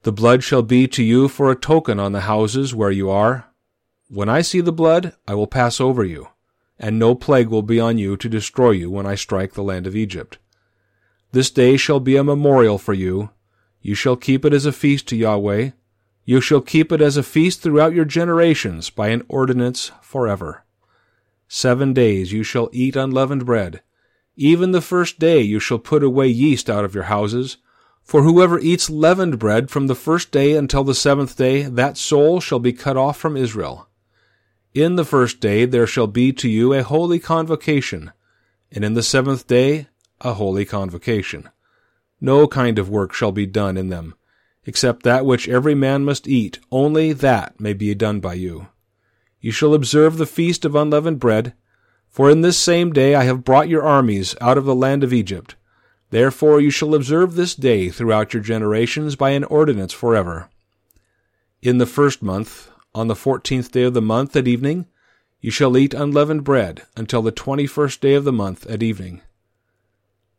The 0.03 0.13
blood 0.13 0.43
shall 0.45 0.63
be 0.63 0.87
to 0.89 1.03
you 1.03 1.29
for 1.29 1.51
a 1.51 1.57
token 1.57 1.99
on 1.99 2.13
the 2.13 2.23
houses 2.23 2.75
where 2.75 2.91
you 2.91 3.11
are. 3.11 3.47
When 4.09 4.29
I 4.29 4.43
see 4.43 4.61
the 4.61 4.73
blood, 4.73 5.15
I 5.27 5.35
will 5.35 5.47
pass 5.47 5.81
over 5.81 6.05
you, 6.05 6.29
and 6.79 6.99
no 6.99 7.15
plague 7.15 7.49
will 7.49 7.63
be 7.63 7.81
on 7.81 7.99
you 7.99 8.17
to 8.19 8.29
destroy 8.29 8.73
you 8.73 8.91
when 8.91 9.07
I 9.07 9.15
strike 9.15 9.55
the 9.55 9.63
land 9.63 9.87
of 9.87 9.97
Egypt. 9.97 10.39
This 11.33 11.51
day 11.51 11.77
shall 11.77 12.01
be 12.01 12.17
a 12.17 12.25
memorial 12.25 12.79
for 12.79 12.93
you, 12.93 13.31
You 13.87 13.95
shall 13.95 14.17
keep 14.17 14.47
it 14.47 14.55
as 14.55 14.65
a 14.65 14.73
feast 14.73 15.07
to 15.09 15.17
Yahweh. 15.17 15.73
You 16.25 16.41
shall 16.41 16.63
keep 16.63 16.91
it 16.91 17.03
as 17.03 17.19
a 17.19 17.23
feast 17.23 17.61
throughout 17.61 17.93
your 17.93 18.07
generations 18.07 18.89
by 18.89 19.09
an 19.09 19.23
ordinance 19.29 19.93
forever. 20.01 20.65
Seven 21.57 21.93
days 21.93 22.33
you 22.33 22.43
shall 22.43 22.69
eat 22.73 22.97
unleavened 22.97 23.47
bread. 23.47 23.81
Even 24.35 24.73
the 24.73 24.81
first 24.81 25.21
day 25.21 25.41
you 25.41 25.61
shall 25.61 25.79
put 25.79 26.03
away 26.03 26.27
yeast 26.27 26.69
out 26.69 26.85
of 26.85 26.97
your 26.97 27.05
houses. 27.05 27.59
For 28.03 28.25
whoever 28.25 28.59
eats 28.59 28.91
leavened 28.91 29.39
bread 29.39 29.71
from 29.71 29.87
the 29.87 29.95
first 29.95 30.33
day 30.33 30.57
until 30.57 30.83
the 30.83 30.97
seventh 30.97 31.37
day, 31.37 31.63
that 31.63 31.97
soul 31.97 32.41
shall 32.41 32.59
be 32.59 32.73
cut 32.73 32.97
off 32.97 33.19
from 33.19 33.37
Israel. 33.37 33.89
In 34.75 34.97
the 34.97 35.05
first 35.05 35.39
day 35.39 35.65
there 35.65 35.87
shall 35.87 36.09
be 36.09 36.33
to 36.33 36.49
you 36.49 36.73
a 36.73 36.83
holy 36.83 37.21
convocation, 37.21 38.11
and 38.73 38.85
in 38.85 38.95
the 38.95 39.03
seventh 39.05 39.47
day 39.47 39.87
a 40.23 40.35
holy 40.35 40.65
convocation. 40.65 41.51
No 42.21 42.49
kind 42.49 42.81
of 42.81 42.91
work 42.91 43.13
shall 43.13 43.31
be 43.31 43.47
done 43.47 43.77
in 43.77 43.91
them, 43.91 44.17
except 44.67 45.05
that 45.05 45.25
which 45.25 45.49
every 45.49 45.77
man 45.77 46.05
must 46.05 46.27
eat, 46.27 46.59
only 46.73 47.13
that 47.13 47.61
may 47.61 47.75
be 47.75 47.95
done 47.95 48.19
by 48.19 48.35
you. 48.35 48.67
You 49.45 49.53
shall 49.53 49.75
observe 49.75 50.17
the 50.17 50.25
feast 50.25 50.65
of 50.65 50.75
unleavened 50.75 51.21
bread, 51.21 51.53
for 52.09 52.31
in 52.31 52.41
this 52.41 52.57
same 52.57 52.95
day 52.95 53.15
I 53.15 53.25
have 53.25 53.45
brought 53.45 53.69
your 53.69 53.83
armies 53.83 54.35
out 54.41 54.57
of 54.57 54.65
the 54.65 54.75
land 54.75 55.05
of 55.05 55.13
Egypt. 55.13 55.55
Therefore 56.09 56.63
you 56.63 56.71
shall 56.71 56.95
observe 56.95 57.35
this 57.35 57.55
day 57.55 57.91
throughout 57.91 58.33
your 58.33 58.43
generations 58.43 59.17
by 59.17 59.33
an 59.33 59.45
ordinance 59.45 59.93
forever. 59.93 60.49
In 61.61 61.77
the 61.77 61.85
first 61.85 62.23
month, 62.23 62.71
on 62.95 63.09
the 63.09 63.15
fourteenth 63.15 63.71
day 63.71 63.83
of 63.83 63.93
the 63.93 64.01
month 64.01 64.35
at 64.35 64.49
evening, 64.49 64.87
you 65.43 65.51
shall 65.51 65.77
eat 65.77 65.93
unleavened 65.93 66.43
bread 66.43 66.85
until 66.97 67.21
the 67.21 67.31
twenty 67.31 67.67
first 67.67 68.01
day 68.01 68.15
of 68.15 68.25
the 68.25 68.33
month 68.33 68.65
at 68.71 68.83
evening. 68.83 69.21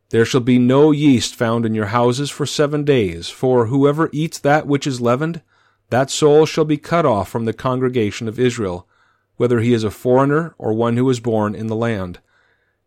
There 0.10 0.26
shall 0.26 0.42
be 0.42 0.58
no 0.58 0.90
yeast 0.90 1.36
found 1.36 1.64
in 1.64 1.76
your 1.76 1.94
houses 1.94 2.32
for 2.32 2.48
seven 2.48 2.84
days, 2.84 3.30
for 3.30 3.68
whoever 3.68 4.10
eats 4.12 4.40
that 4.40 4.66
which 4.66 4.88
is 4.88 5.00
leavened, 5.00 5.44
that 5.92 6.10
soul 6.10 6.48
shall 6.48 6.66
be 6.66 6.78
cut 6.78 7.06
off 7.06 7.30
from 7.30 7.46
the 7.46 7.54
congregation 7.54 8.28
of 8.28 8.40
Israel, 8.40 8.88
whether 9.38 9.60
he 9.60 9.74
is 9.74 9.84
a 9.84 9.92
foreigner 9.92 10.56
or 10.58 10.74
one 10.74 10.98
who 10.98 11.10
is 11.10 11.20
born 11.20 11.56
in 11.56 11.68
the 11.68 11.76
land. 11.76 12.20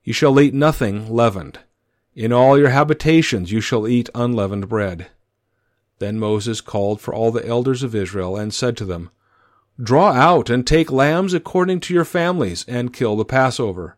You 0.05 0.13
shall 0.13 0.41
eat 0.41 0.55
nothing 0.55 1.13
leavened. 1.13 1.61
In 2.15 2.33
all 2.33 2.59
your 2.59 2.71
habitations 2.71 3.53
you 3.53 3.61
shall 3.61 3.87
eat 3.87 4.11
unleavened 4.15 4.69
bread. 4.69 5.09
Then 5.99 6.19
Moses 6.19 6.61
called 6.61 7.01
for 7.01 7.13
all 7.15 7.31
the 7.31 7.47
elders 7.47 7.83
of 7.83 7.95
Israel, 7.95 8.37
and 8.37 8.55
said 8.55 8.77
to 8.79 8.85
them, 8.85 9.11
Draw 9.83 10.13
out 10.13 10.51
and 10.51 10.67
take 10.67 10.91
lambs 10.91 11.35
according 11.35 11.81
to 11.81 11.95
your 11.95 12.05
families, 12.05 12.65
and 12.67 12.93
kill 12.93 13.17
the 13.17 13.25
Passover. 13.25 13.97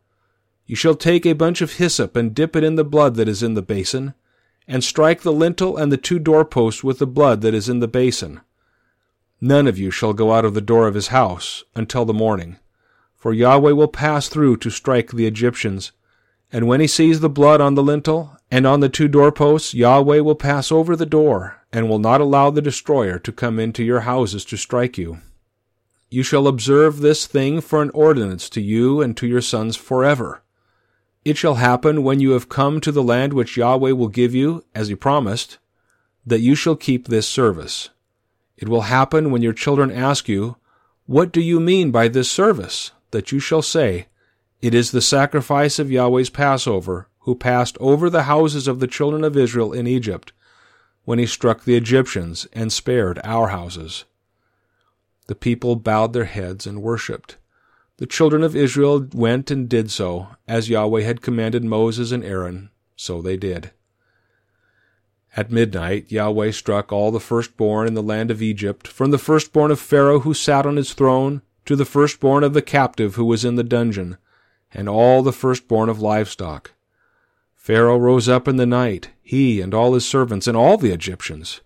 You 0.66 0.76
shall 0.76 0.94
take 0.94 1.26
a 1.26 1.32
bunch 1.32 1.60
of 1.62 1.74
hyssop 1.74 2.16
and 2.16 2.34
dip 2.34 2.54
it 2.54 2.64
in 2.64 2.76
the 2.76 2.84
blood 2.84 3.16
that 3.16 3.28
is 3.28 3.42
in 3.42 3.54
the 3.54 3.62
basin, 3.62 4.14
and 4.68 4.84
strike 4.84 5.22
the 5.22 5.32
lintel 5.32 5.76
and 5.76 5.90
the 5.90 5.96
two 5.96 6.18
doorposts 6.18 6.84
with 6.84 6.98
the 6.98 7.06
blood 7.06 7.40
that 7.40 7.54
is 7.54 7.68
in 7.68 7.80
the 7.80 7.88
basin. 7.88 8.40
None 9.40 9.66
of 9.66 9.78
you 9.78 9.90
shall 9.90 10.12
go 10.12 10.32
out 10.32 10.44
of 10.44 10.54
the 10.54 10.60
door 10.60 10.86
of 10.86 10.94
his 10.94 11.08
house 11.08 11.64
until 11.74 12.04
the 12.04 12.12
morning, 12.12 12.58
for 13.16 13.32
Yahweh 13.32 13.72
will 13.72 13.88
pass 13.88 14.28
through 14.28 14.58
to 14.58 14.70
strike 14.70 15.12
the 15.12 15.26
Egyptians. 15.26 15.92
And 16.52 16.66
when 16.66 16.80
he 16.80 16.86
sees 16.86 17.20
the 17.20 17.30
blood 17.30 17.60
on 17.60 17.74
the 17.74 17.82
lintel 17.82 18.36
and 18.50 18.66
on 18.66 18.80
the 18.80 18.88
two 18.88 19.08
doorposts, 19.08 19.72
Yahweh 19.72 20.20
will 20.20 20.34
pass 20.34 20.70
over 20.70 20.94
the 20.94 21.06
door, 21.06 21.62
and 21.72 21.88
will 21.88 21.98
not 21.98 22.20
allow 22.20 22.50
the 22.50 22.60
destroyer 22.60 23.18
to 23.20 23.32
come 23.32 23.58
into 23.58 23.84
your 23.84 24.00
houses 24.00 24.44
to 24.46 24.56
strike 24.56 24.98
you. 24.98 25.20
You 26.10 26.22
shall 26.22 26.48
observe 26.48 26.98
this 26.98 27.26
thing 27.26 27.60
for 27.60 27.80
an 27.80 27.90
ordinance 27.94 28.50
to 28.50 28.60
you 28.60 29.00
and 29.00 29.16
to 29.16 29.26
your 29.26 29.40
sons 29.40 29.76
forever. 29.76 30.42
It 31.24 31.36
shall 31.36 31.54
happen 31.54 32.02
when 32.02 32.18
you 32.18 32.32
have 32.32 32.48
come 32.48 32.80
to 32.80 32.90
the 32.90 33.02
land 33.02 33.32
which 33.32 33.56
Yahweh 33.56 33.92
will 33.92 34.08
give 34.08 34.34
you, 34.34 34.64
as 34.74 34.88
he 34.88 34.94
promised, 34.96 35.58
that 36.26 36.40
you 36.40 36.54
shall 36.54 36.76
keep 36.76 37.06
this 37.06 37.28
service. 37.28 37.90
It 38.60 38.68
will 38.68 38.82
happen 38.82 39.30
when 39.30 39.42
your 39.42 39.54
children 39.54 39.90
ask 39.90 40.28
you, 40.28 40.56
What 41.06 41.32
do 41.32 41.40
you 41.40 41.58
mean 41.58 41.90
by 41.90 42.08
this 42.08 42.30
service? 42.30 42.92
that 43.10 43.32
you 43.32 43.40
shall 43.40 43.62
say, 43.62 44.06
It 44.60 44.74
is 44.74 44.90
the 44.90 45.00
sacrifice 45.00 45.78
of 45.78 45.90
Yahweh's 45.90 46.30
Passover, 46.30 47.08
who 47.20 47.34
passed 47.34 47.76
over 47.80 48.08
the 48.08 48.24
houses 48.24 48.68
of 48.68 48.78
the 48.78 48.86
children 48.86 49.24
of 49.24 49.36
Israel 49.36 49.72
in 49.72 49.86
Egypt, 49.86 50.32
when 51.04 51.18
he 51.18 51.26
struck 51.26 51.64
the 51.64 51.74
Egyptians 51.74 52.46
and 52.52 52.72
spared 52.72 53.18
our 53.24 53.48
houses. 53.48 54.04
The 55.26 55.34
people 55.34 55.76
bowed 55.76 56.12
their 56.12 56.26
heads 56.26 56.66
and 56.66 56.82
worshipped. 56.82 57.38
The 57.96 58.06
children 58.06 58.42
of 58.42 58.54
Israel 58.54 59.08
went 59.12 59.50
and 59.50 59.68
did 59.68 59.90
so, 59.90 60.28
as 60.46 60.68
Yahweh 60.68 61.02
had 61.02 61.22
commanded 61.22 61.64
Moses 61.64 62.12
and 62.12 62.24
Aaron, 62.24 62.70
so 62.94 63.22
they 63.22 63.36
did. 63.36 63.70
At 65.36 65.50
midnight 65.50 66.10
Yahweh 66.10 66.50
struck 66.50 66.92
all 66.92 67.10
the 67.10 67.20
firstborn 67.20 67.86
in 67.86 67.94
the 67.94 68.02
land 68.02 68.30
of 68.30 68.42
Egypt, 68.42 68.88
from 68.88 69.10
the 69.10 69.18
firstborn 69.18 69.70
of 69.70 69.78
Pharaoh 69.78 70.20
who 70.20 70.34
sat 70.34 70.66
on 70.66 70.76
his 70.76 70.92
throne, 70.92 71.42
to 71.66 71.76
the 71.76 71.84
firstborn 71.84 72.42
of 72.42 72.52
the 72.52 72.62
captive 72.62 73.14
who 73.14 73.24
was 73.24 73.44
in 73.44 73.56
the 73.56 73.62
dungeon, 73.62 74.16
and 74.72 74.88
all 74.88 75.22
the 75.22 75.32
firstborn 75.32 75.88
of 75.88 76.00
livestock. 76.00 76.72
Pharaoh 77.54 77.98
rose 77.98 78.28
up 78.28 78.48
in 78.48 78.56
the 78.56 78.66
night, 78.66 79.10
he 79.22 79.60
and 79.60 79.72
all 79.72 79.94
his 79.94 80.06
servants, 80.06 80.46
and 80.46 80.56
all 80.56 80.76
the 80.76 80.92
Egyptians. 80.92 81.60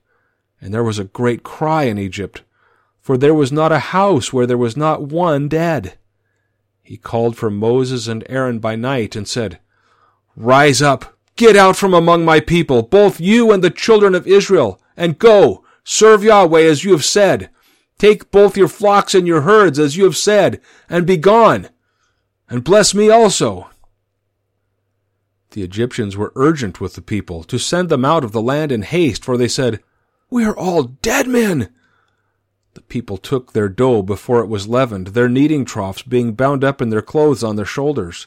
And 0.61 0.75
there 0.75 0.85
was 0.85 0.99
a 0.99 1.04
great 1.04 1.42
cry 1.42 1.85
in 1.85 1.99
Egypt, 1.99 2.42
for 3.00 3.16
there 3.16 3.35
was 3.35 3.52
not 3.52 3.73
a 3.73 3.78
house 3.78 4.33
where 4.33 4.47
there 4.47 4.59
was 4.59 4.76
not 4.76 5.02
one 5.02 5.49
dead 5.49 5.97
he 6.85 6.99
called 6.99 7.35
for 7.35 7.50
Moses 7.50 8.06
and 8.06 8.23
Aaron 8.28 8.59
by 8.59 8.76
night 8.76 9.16
and 9.16 9.26
said, 9.26 9.59
Rise 10.37 10.83
up, 10.83 11.13
get 11.36 11.56
out 11.56 11.76
from 11.76 11.94
among 11.94 12.24
my 12.24 12.40
people, 12.40 12.82
both 12.82 13.20
you 13.20 13.52
and 13.52 13.62
the 13.62 13.70
children 13.70 14.14
of 14.14 14.26
Israel, 14.26 14.80
and 14.96 15.18
go, 15.18 15.64
serve 15.82 16.24
Yahweh 16.24 16.62
as 16.62 16.84
you 16.84 16.92
have 16.92 17.04
said. 17.04 17.50
Take 17.98 18.30
both 18.30 18.56
your 18.56 18.68
flocks 18.68 19.14
and 19.14 19.26
your 19.26 19.42
herds 19.42 19.78
as 19.78 19.96
you 19.96 20.04
have 20.04 20.16
said, 20.16 20.60
and 20.88 21.06
be 21.06 21.16
gone, 21.16 21.68
and 22.48 22.64
bless 22.64 22.94
me 22.94 23.10
also. 23.10 23.68
The 25.52 25.62
Egyptians 25.62 26.16
were 26.16 26.32
urgent 26.34 26.80
with 26.80 26.94
the 26.94 27.02
people 27.02 27.44
to 27.44 27.58
send 27.58 27.88
them 27.88 28.04
out 28.04 28.24
of 28.24 28.32
the 28.32 28.42
land 28.42 28.72
in 28.72 28.82
haste, 28.82 29.24
for 29.24 29.36
they 29.36 29.46
said, 29.46 29.80
We 30.28 30.44
are 30.44 30.56
all 30.56 30.82
dead 30.82 31.28
men. 31.28 31.72
The 32.74 32.80
people 32.82 33.18
took 33.18 33.52
their 33.52 33.68
dough 33.68 34.02
before 34.02 34.40
it 34.40 34.48
was 34.48 34.66
leavened, 34.66 35.08
their 35.08 35.28
kneading 35.28 35.64
troughs 35.64 36.02
being 36.02 36.32
bound 36.32 36.64
up 36.64 36.82
in 36.82 36.90
their 36.90 37.02
clothes 37.02 37.44
on 37.44 37.54
their 37.54 37.64
shoulders. 37.64 38.26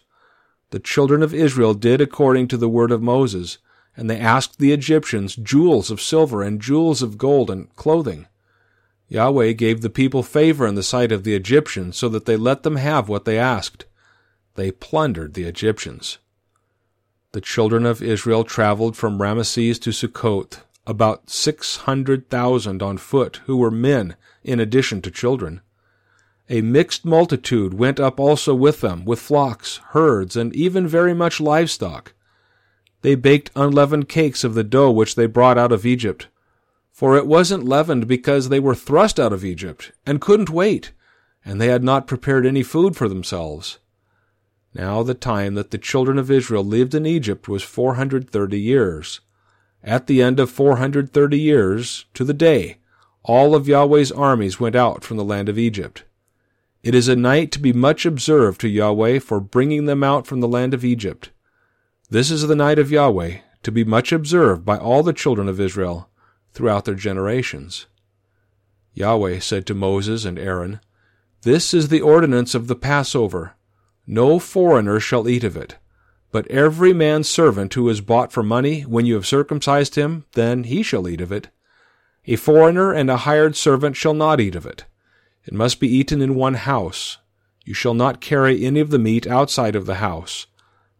The 0.72 0.80
children 0.80 1.24
of 1.24 1.34
Israel 1.34 1.74
did 1.74 2.02
according 2.02 2.50
to 2.50 2.58
the 2.58 2.70
word 2.70 2.92
of 2.92 3.02
Moses, 3.02 3.58
and 3.96 4.10
they 4.10 4.20
asked 4.20 4.60
the 4.60 4.74
Egyptians 4.74 5.36
jewels 5.36 5.90
of 5.90 6.02
silver 6.02 6.44
and 6.44 6.62
jewels 6.62 7.02
of 7.02 7.18
gold 7.18 7.50
and 7.50 7.74
clothing. 7.76 8.28
Yahweh 9.08 9.54
gave 9.54 9.82
the 9.82 9.90
people 9.90 10.24
favor 10.24 10.68
in 10.68 10.76
the 10.76 10.84
sight 10.84 11.12
of 11.12 11.24
the 11.24 11.34
Egyptians, 11.34 11.96
so 11.98 12.10
that 12.10 12.26
they 12.26 12.36
let 12.36 12.64
them 12.64 12.76
have 12.76 13.08
what 13.08 13.24
they 13.24 13.40
asked. 13.40 13.86
They 14.56 14.72
plundered 14.72 15.34
the 15.34 15.46
Egyptians. 15.46 16.18
The 17.32 17.42
children 17.42 17.86
of 17.86 18.02
Israel 18.02 18.44
traveled 18.44 18.98
from 18.98 19.20
Ramesses 19.20 19.80
to 19.82 19.92
Succoth, 19.92 20.66
about 20.86 21.30
six 21.30 21.78
hundred 21.78 22.30
thousand 22.30 22.82
on 22.82 22.98
foot, 22.98 23.42
who 23.46 23.58
were 23.58 23.72
men 23.72 24.16
in 24.44 24.60
addition 24.60 25.02
to 25.04 25.12
children. 25.12 25.62
A 26.50 26.62
mixed 26.62 27.04
multitude 27.04 27.74
went 27.74 28.00
up 28.00 28.20
also 28.20 28.56
with 28.56 28.80
them, 28.80 29.04
with 29.04 29.20
flocks, 29.20 29.82
herds, 29.90 30.38
and 30.38 30.56
even 30.56 30.88
very 30.88 31.14
much 31.14 31.42
livestock. 31.42 32.14
They 33.02 33.16
baked 33.16 33.52
unleavened 33.56 34.08
cakes 34.08 34.44
of 34.44 34.54
the 34.54 34.64
dough 34.64 34.92
which 34.92 35.16
they 35.16 35.26
brought 35.26 35.58
out 35.58 35.74
of 35.74 35.86
Egypt. 35.86 36.28
For 36.92 37.18
it 37.18 37.28
wasn't 37.28 37.66
leavened 37.66 38.08
because 38.08 38.50
they 38.50 38.60
were 38.60 38.74
thrust 38.76 39.20
out 39.20 39.34
of 39.34 39.46
Egypt, 39.46 39.92
and 40.06 40.22
couldn't 40.22 40.50
wait, 40.50 40.94
and 41.44 41.60
they 41.60 41.68
had 41.68 41.84
not 41.84 42.08
prepared 42.08 42.46
any 42.46 42.64
food 42.64 42.96
for 42.96 43.08
themselves. 43.08 43.80
Now 44.74 45.04
the 45.04 45.14
time 45.14 45.54
that 45.56 45.72
the 45.72 45.78
children 45.78 46.18
of 46.18 46.32
Israel 46.32 46.64
lived 46.64 46.96
in 46.96 47.06
Egypt 47.06 47.48
was 47.48 47.62
four 47.62 47.96
hundred 47.96 48.30
thirty 48.30 48.60
years. 48.60 49.20
At 49.84 50.08
the 50.08 50.22
end 50.22 50.40
of 50.40 50.50
four 50.50 50.78
hundred 50.78 51.14
thirty 51.14 51.40
years, 51.40 52.06
to 52.14 52.24
the 52.24 52.34
day, 52.34 52.78
all 53.24 53.54
of 53.54 53.68
Yahweh's 53.68 54.12
armies 54.12 54.60
went 54.60 54.76
out 54.76 55.04
from 55.04 55.18
the 55.18 55.24
land 55.24 55.50
of 55.50 55.60
Egypt. 55.60 56.04
It 56.84 56.96
is 56.96 57.08
a 57.08 57.16
night 57.16 57.52
to 57.54 57.60
be 57.60 57.74
much 57.74 58.06
observed 58.06 58.62
to 58.62 58.70
Yahweh 58.70 59.20
for 59.20 59.40
bringing 59.40 59.86
them 59.86 60.04
out 60.04 60.28
from 60.28 60.40
the 60.40 60.48
land 60.48 60.74
of 60.74 60.86
Egypt. 60.86 61.32
This 62.10 62.32
is 62.32 62.48
the 62.48 62.56
night 62.56 62.80
of 62.80 62.92
Yahweh, 62.92 63.40
to 63.64 63.72
be 63.72 63.84
much 63.84 64.12
observed 64.12 64.64
by 64.64 64.78
all 64.78 65.04
the 65.04 65.14
children 65.14 65.50
of 65.50 65.60
Israel 65.60 66.10
throughout 66.54 66.86
their 66.86 66.96
generations. 66.96 67.88
Yahweh 68.94 69.40
said 69.40 69.66
to 69.68 69.74
Moses 69.74 70.24
and 70.24 70.40
Aaron, 70.40 70.80
This 71.42 71.74
is 71.74 71.90
the 71.90 72.02
ordinance 72.02 72.56
of 72.56 72.68
the 72.68 72.76
Passover. 72.76 73.56
No 74.06 74.40
foreigner 74.40 75.00
shall 75.00 75.28
eat 75.28 75.44
of 75.44 75.58
it. 75.58 75.78
But 76.32 76.48
every 76.48 76.94
man's 76.94 77.30
servant 77.30 77.74
who 77.74 77.90
is 77.90 78.02
bought 78.02 78.32
for 78.32 78.44
money, 78.44 78.82
when 78.82 79.06
you 79.06 79.16
have 79.16 79.28
circumcised 79.28 79.96
him, 79.96 80.26
then 80.34 80.64
he 80.66 80.84
shall 80.84 81.08
eat 81.08 81.22
of 81.22 81.32
it. 81.32 81.50
A 82.26 82.36
foreigner 82.36 82.94
and 82.94 83.10
a 83.10 83.18
hired 83.18 83.56
servant 83.56 83.96
shall 83.96 84.14
not 84.14 84.40
eat 84.40 84.56
of 84.56 84.66
it. 84.66 84.86
It 85.48 85.54
must 85.54 85.80
be 85.80 85.88
eaten 85.88 86.22
in 86.22 86.36
one 86.36 86.56
house. 86.56 87.18
You 87.64 87.74
shall 87.74 87.94
not 87.94 88.22
carry 88.22 88.66
any 88.66 88.82
of 88.82 88.90
the 88.90 89.00
meat 89.00 89.26
outside 89.26 89.76
of 89.76 89.86
the 89.86 89.96
house. 89.96 90.46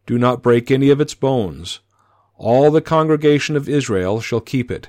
Do 0.06 0.18
not 0.18 0.42
break 0.42 0.70
any 0.70 0.88
of 0.88 1.00
its 1.00 1.14
bones. 1.14 1.80
All 2.36 2.70
the 2.70 2.80
congregation 2.80 3.56
of 3.56 3.68
Israel 3.68 4.20
shall 4.20 4.40
keep 4.40 4.70
it. 4.70 4.88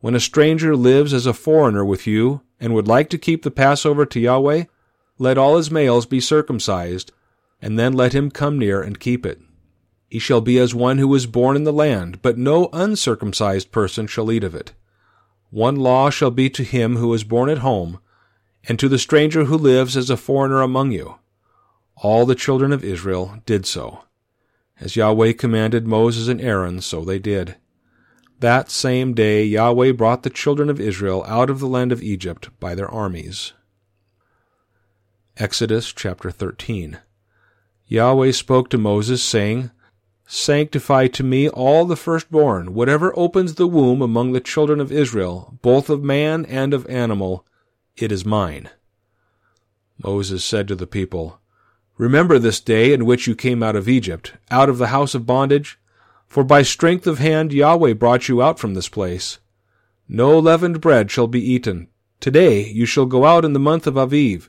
when 0.00 0.14
a 0.14 0.20
stranger 0.20 0.76
lives 0.76 1.12
as 1.12 1.26
a 1.26 1.32
foreigner 1.32 1.84
with 1.84 2.06
you 2.06 2.40
and 2.60 2.72
would 2.72 2.86
like 2.86 3.10
to 3.10 3.18
keep 3.18 3.42
the 3.42 3.50
Passover 3.50 4.06
to 4.06 4.20
Yahweh, 4.20 4.64
let 5.18 5.38
all 5.38 5.56
his 5.56 5.70
males 5.70 6.06
be 6.06 6.20
circumcised, 6.20 7.12
and 7.60 7.78
then 7.78 7.92
let 7.92 8.12
him 8.12 8.30
come 8.30 8.58
near 8.58 8.80
and 8.80 9.00
keep 9.00 9.26
it. 9.26 9.40
He 10.08 10.18
shall 10.18 10.40
be 10.40 10.58
as 10.58 10.74
one 10.74 10.98
who 10.98 11.08
was 11.08 11.26
born 11.26 11.56
in 11.56 11.64
the 11.64 11.72
land, 11.72 12.22
but 12.22 12.38
no 12.38 12.68
uncircumcised 12.72 13.72
person 13.72 14.06
shall 14.06 14.30
eat 14.30 14.44
of 14.44 14.54
it. 14.54 14.72
One 15.50 15.76
law 15.76 16.10
shall 16.10 16.30
be 16.30 16.48
to 16.50 16.62
him 16.62 16.96
who 16.96 17.12
is 17.12 17.24
born 17.24 17.48
at 17.48 17.58
home, 17.58 17.98
and 18.66 18.78
to 18.78 18.88
the 18.88 18.98
stranger 18.98 19.44
who 19.44 19.56
lives 19.56 19.96
as 19.96 20.10
a 20.10 20.16
foreigner 20.16 20.60
among 20.60 20.92
you. 20.92 21.16
All 21.96 22.26
the 22.26 22.34
children 22.34 22.72
of 22.72 22.84
Israel 22.84 23.42
did 23.46 23.66
so. 23.66 24.04
As 24.80 24.96
Yahweh 24.96 25.32
commanded 25.32 25.86
Moses 25.86 26.28
and 26.28 26.40
Aaron, 26.40 26.80
so 26.80 27.04
they 27.04 27.18
did. 27.18 27.56
That 28.40 28.70
same 28.70 29.14
day 29.14 29.44
Yahweh 29.44 29.92
brought 29.92 30.22
the 30.22 30.30
children 30.30 30.70
of 30.70 30.80
Israel 30.80 31.24
out 31.26 31.50
of 31.50 31.58
the 31.58 31.66
land 31.66 31.90
of 31.90 32.02
Egypt 32.02 32.50
by 32.60 32.74
their 32.74 32.88
armies. 32.88 33.52
Exodus 35.36 35.92
chapter 35.92 36.30
13. 36.30 36.98
Yahweh 37.86 38.30
spoke 38.32 38.70
to 38.70 38.78
Moses, 38.78 39.22
saying, 39.22 39.70
Sanctify 40.26 41.06
to 41.08 41.24
me 41.24 41.48
all 41.48 41.86
the 41.86 41.96
firstborn, 41.96 42.74
whatever 42.74 43.18
opens 43.18 43.54
the 43.54 43.66
womb 43.66 44.02
among 44.02 44.32
the 44.32 44.40
children 44.40 44.78
of 44.78 44.92
Israel, 44.92 45.58
both 45.62 45.88
of 45.88 46.02
man 46.02 46.44
and 46.44 46.74
of 46.74 46.86
animal, 46.86 47.46
it 48.02 48.12
is 48.12 48.24
mine. 48.24 48.70
Moses 50.02 50.44
said 50.44 50.68
to 50.68 50.74
the 50.74 50.86
people, 50.86 51.40
Remember 51.96 52.38
this 52.38 52.60
day 52.60 52.92
in 52.92 53.04
which 53.04 53.26
you 53.26 53.34
came 53.34 53.62
out 53.62 53.74
of 53.74 53.88
Egypt, 53.88 54.34
out 54.50 54.68
of 54.68 54.78
the 54.78 54.88
house 54.88 55.14
of 55.14 55.26
bondage, 55.26 55.78
for 56.26 56.44
by 56.44 56.62
strength 56.62 57.06
of 57.06 57.18
hand 57.18 57.52
Yahweh 57.52 57.94
brought 57.94 58.28
you 58.28 58.40
out 58.40 58.58
from 58.58 58.74
this 58.74 58.88
place. 58.88 59.38
No 60.08 60.38
leavened 60.38 60.80
bread 60.80 61.10
shall 61.10 61.26
be 61.26 61.40
eaten. 61.40 61.88
Today 62.20 62.66
you 62.66 62.86
shall 62.86 63.06
go 63.06 63.24
out 63.24 63.44
in 63.44 63.52
the 63.52 63.58
month 63.58 63.86
of 63.86 63.94
Aviv. 63.94 64.48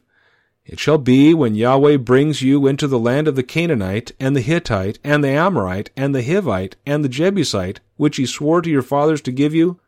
It 0.64 0.80
shall 0.80 1.00
be 1.00 1.34
when 1.34 1.56
Yahweh 1.56 1.98
brings 1.98 2.44
you 2.44 2.68
into 2.68 2.88
the 2.88 3.00
land 3.00 3.28
of 3.28 3.36
the 3.36 3.42
Canaanite, 3.42 4.12
and 4.20 4.36
the 4.36 4.42
Hittite, 4.42 5.00
and 5.04 5.24
the 5.24 5.30
Amorite, 5.30 5.90
and 5.98 6.14
the 6.14 6.22
Hivite, 6.22 6.76
and 6.86 7.04
the 7.04 7.10
Jebusite, 7.10 7.80
which 7.98 8.18
he 8.18 8.28
swore 8.28 8.62
to 8.62 8.70
your 8.70 8.84
fathers 8.84 9.22
to 9.22 9.32
give 9.32 9.56
you, 9.56 9.80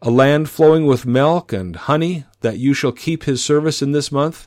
a 0.00 0.10
land 0.10 0.48
flowing 0.48 0.86
with 0.86 1.04
milk 1.04 1.52
and 1.52 1.74
honey, 1.74 2.24
that 2.40 2.58
you 2.58 2.74
shall 2.74 2.92
keep 2.92 3.24
his 3.24 3.42
service 3.42 3.82
in 3.82 3.92
this 3.92 4.12
month. 4.12 4.46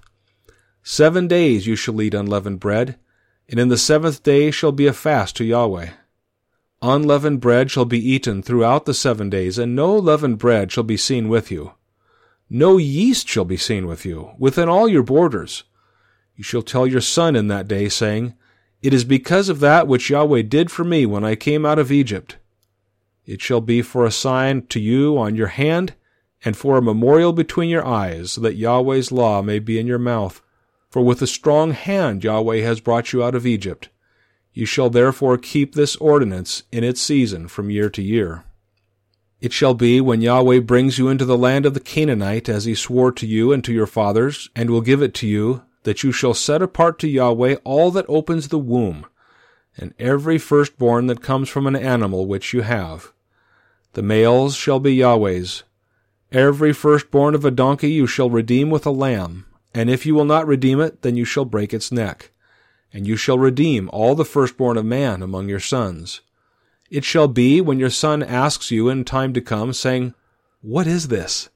Seven 0.84 1.28
days 1.28 1.68
you 1.68 1.76
shall 1.76 2.02
eat 2.02 2.14
unleavened 2.14 2.60
bread, 2.60 2.98
and 3.50 3.60
in 3.60 3.70
the 3.70 3.78
seventh 3.78 4.24
day 4.24 4.52
shall 4.52 4.72
be 4.72 4.88
a 4.88 4.94
fast 4.94 5.36
to 5.38 5.46
Yahweh. 5.46 5.90
Unleavened 6.82 7.42
bread 7.42 7.70
shall 7.70 7.86
be 7.86 8.00
eaten 8.00 8.42
throughout 8.42 8.86
the 8.86 8.94
seven 8.94 9.30
days, 9.30 9.60
and 9.60 9.76
no 9.76 9.96
leavened 9.96 10.40
bread 10.40 10.72
shall 10.72 10.84
be 10.84 10.98
seen 10.98 11.30
with 11.30 11.52
you. 11.52 11.74
No 12.50 12.78
yeast 12.78 13.28
shall 13.28 13.46
be 13.46 13.58
seen 13.58 13.86
with 13.86 14.06
you, 14.06 14.32
within 14.40 14.68
all 14.68 14.88
your 14.88 15.04
borders. 15.04 15.64
You 16.36 16.44
shall 16.44 16.64
tell 16.64 16.88
your 16.88 17.02
son 17.02 17.36
in 17.36 17.48
that 17.50 17.68
day, 17.68 17.88
saying, 17.88 18.34
It 18.82 18.94
is 18.94 19.04
because 19.04 19.48
of 19.48 19.60
that 19.60 19.88
which 19.88 20.10
Yahweh 20.10 20.42
did 20.44 20.72
for 20.72 20.84
me 20.84 21.06
when 21.06 21.24
I 21.24 21.36
came 21.36 21.66
out 21.66 21.78
of 21.78 21.92
Egypt. 21.92 22.38
It 23.26 23.42
shall 23.42 23.62
be 23.62 23.84
for 23.84 24.04
a 24.04 24.12
sign 24.12 24.66
to 24.68 24.80
you 24.80 25.18
on 25.20 25.36
your 25.36 25.48
hand, 25.48 25.94
and 26.44 26.58
for 26.58 26.78
a 26.78 26.82
memorial 26.82 27.34
between 27.34 27.70
your 27.70 27.86
eyes, 27.86 28.34
so 28.34 28.42
that 28.42 28.56
Yahweh's 28.56 29.12
law 29.12 29.42
may 29.42 29.60
be 29.60 29.80
in 29.80 29.88
your 29.88 30.00
mouth. 30.00 30.42
For 30.90 31.02
with 31.02 31.22
a 31.22 31.28
strong 31.28 31.72
hand 31.72 32.24
Yahweh 32.24 32.62
has 32.62 32.80
brought 32.80 33.14
you 33.14 33.24
out 33.24 33.36
of 33.36 33.46
Egypt. 33.46 33.90
You 34.54 34.66
shall 34.66 34.90
therefore 34.90 35.38
keep 35.38 35.74
this 35.74 35.96
ordinance 35.96 36.64
in 36.72 36.84
its 36.84 37.00
season 37.02 37.48
from 37.48 37.70
year 37.70 37.90
to 37.92 38.02
year. 38.02 38.44
It 39.40 39.54
shall 39.54 39.74
be 39.74 40.02
when 40.02 40.22
Yahweh 40.22 40.60
brings 40.60 41.00
you 41.00 41.08
into 41.08 41.26
the 41.26 41.38
land 41.38 41.66
of 41.66 41.74
the 41.74 41.80
Canaanite, 41.80 42.50
as 42.50 42.66
he 42.66 42.76
swore 42.76 43.12
to 43.14 43.26
you 43.26 43.52
and 43.52 43.64
to 43.64 43.74
your 43.74 43.88
fathers, 43.88 44.50
and 44.56 44.70
will 44.70 44.82
give 44.82 45.02
it 45.02 45.14
to 45.16 45.28
you, 45.28 45.64
that 45.84 46.04
you 46.04 46.12
shall 46.12 46.34
set 46.34 46.62
apart 46.62 47.00
to 47.00 47.08
Yahweh 47.08 47.56
all 47.64 47.90
that 47.92 48.06
opens 48.08 48.50
the 48.50 48.60
womb, 48.60 49.06
and 49.78 49.96
every 49.98 50.38
firstborn 50.38 51.08
that 51.08 51.24
comes 51.24 51.50
from 51.50 51.66
an 51.66 51.76
animal 51.76 52.28
which 52.28 52.54
you 52.54 52.62
have. 52.62 53.14
The 53.94 54.04
males 54.04 54.56
shall 54.56 54.80
be 54.80 54.94
Yahweh's. 54.96 55.64
Every 56.32 56.74
firstborn 56.74 57.36
of 57.36 57.44
a 57.44 57.52
donkey 57.52 57.92
you 57.92 58.08
shall 58.08 58.30
redeem 58.30 58.70
with 58.70 58.86
a 58.86 58.92
lamb, 58.92 59.46
and 59.74 59.90
if 59.90 60.06
you 60.06 60.16
will 60.16 60.26
not 60.26 60.48
redeem 60.48 60.80
it, 60.80 61.02
then 61.02 61.16
you 61.16 61.26
shall 61.26 61.46
break 61.46 61.74
its 61.74 61.92
neck 61.92 62.32
and 62.94 63.08
you 63.08 63.16
shall 63.16 63.40
redeem 63.40 63.90
all 63.94 64.16
the 64.16 64.26
firstborn 64.26 64.78
of 64.78 64.86
man 64.86 65.22
among 65.22 65.48
your 65.48 65.60
sons. 65.60 66.22
It 66.90 67.06
shall 67.06 67.28
be 67.28 67.62
when 67.62 67.80
your 67.80 67.90
son 67.90 68.22
asks 68.22 68.70
you 68.70 68.90
in 68.90 69.06
time 69.06 69.34
to 69.34 69.42
come, 69.42 69.72
saying, 69.74 70.14
What 70.62 70.88
is 70.88 71.08
this? 71.08 71.50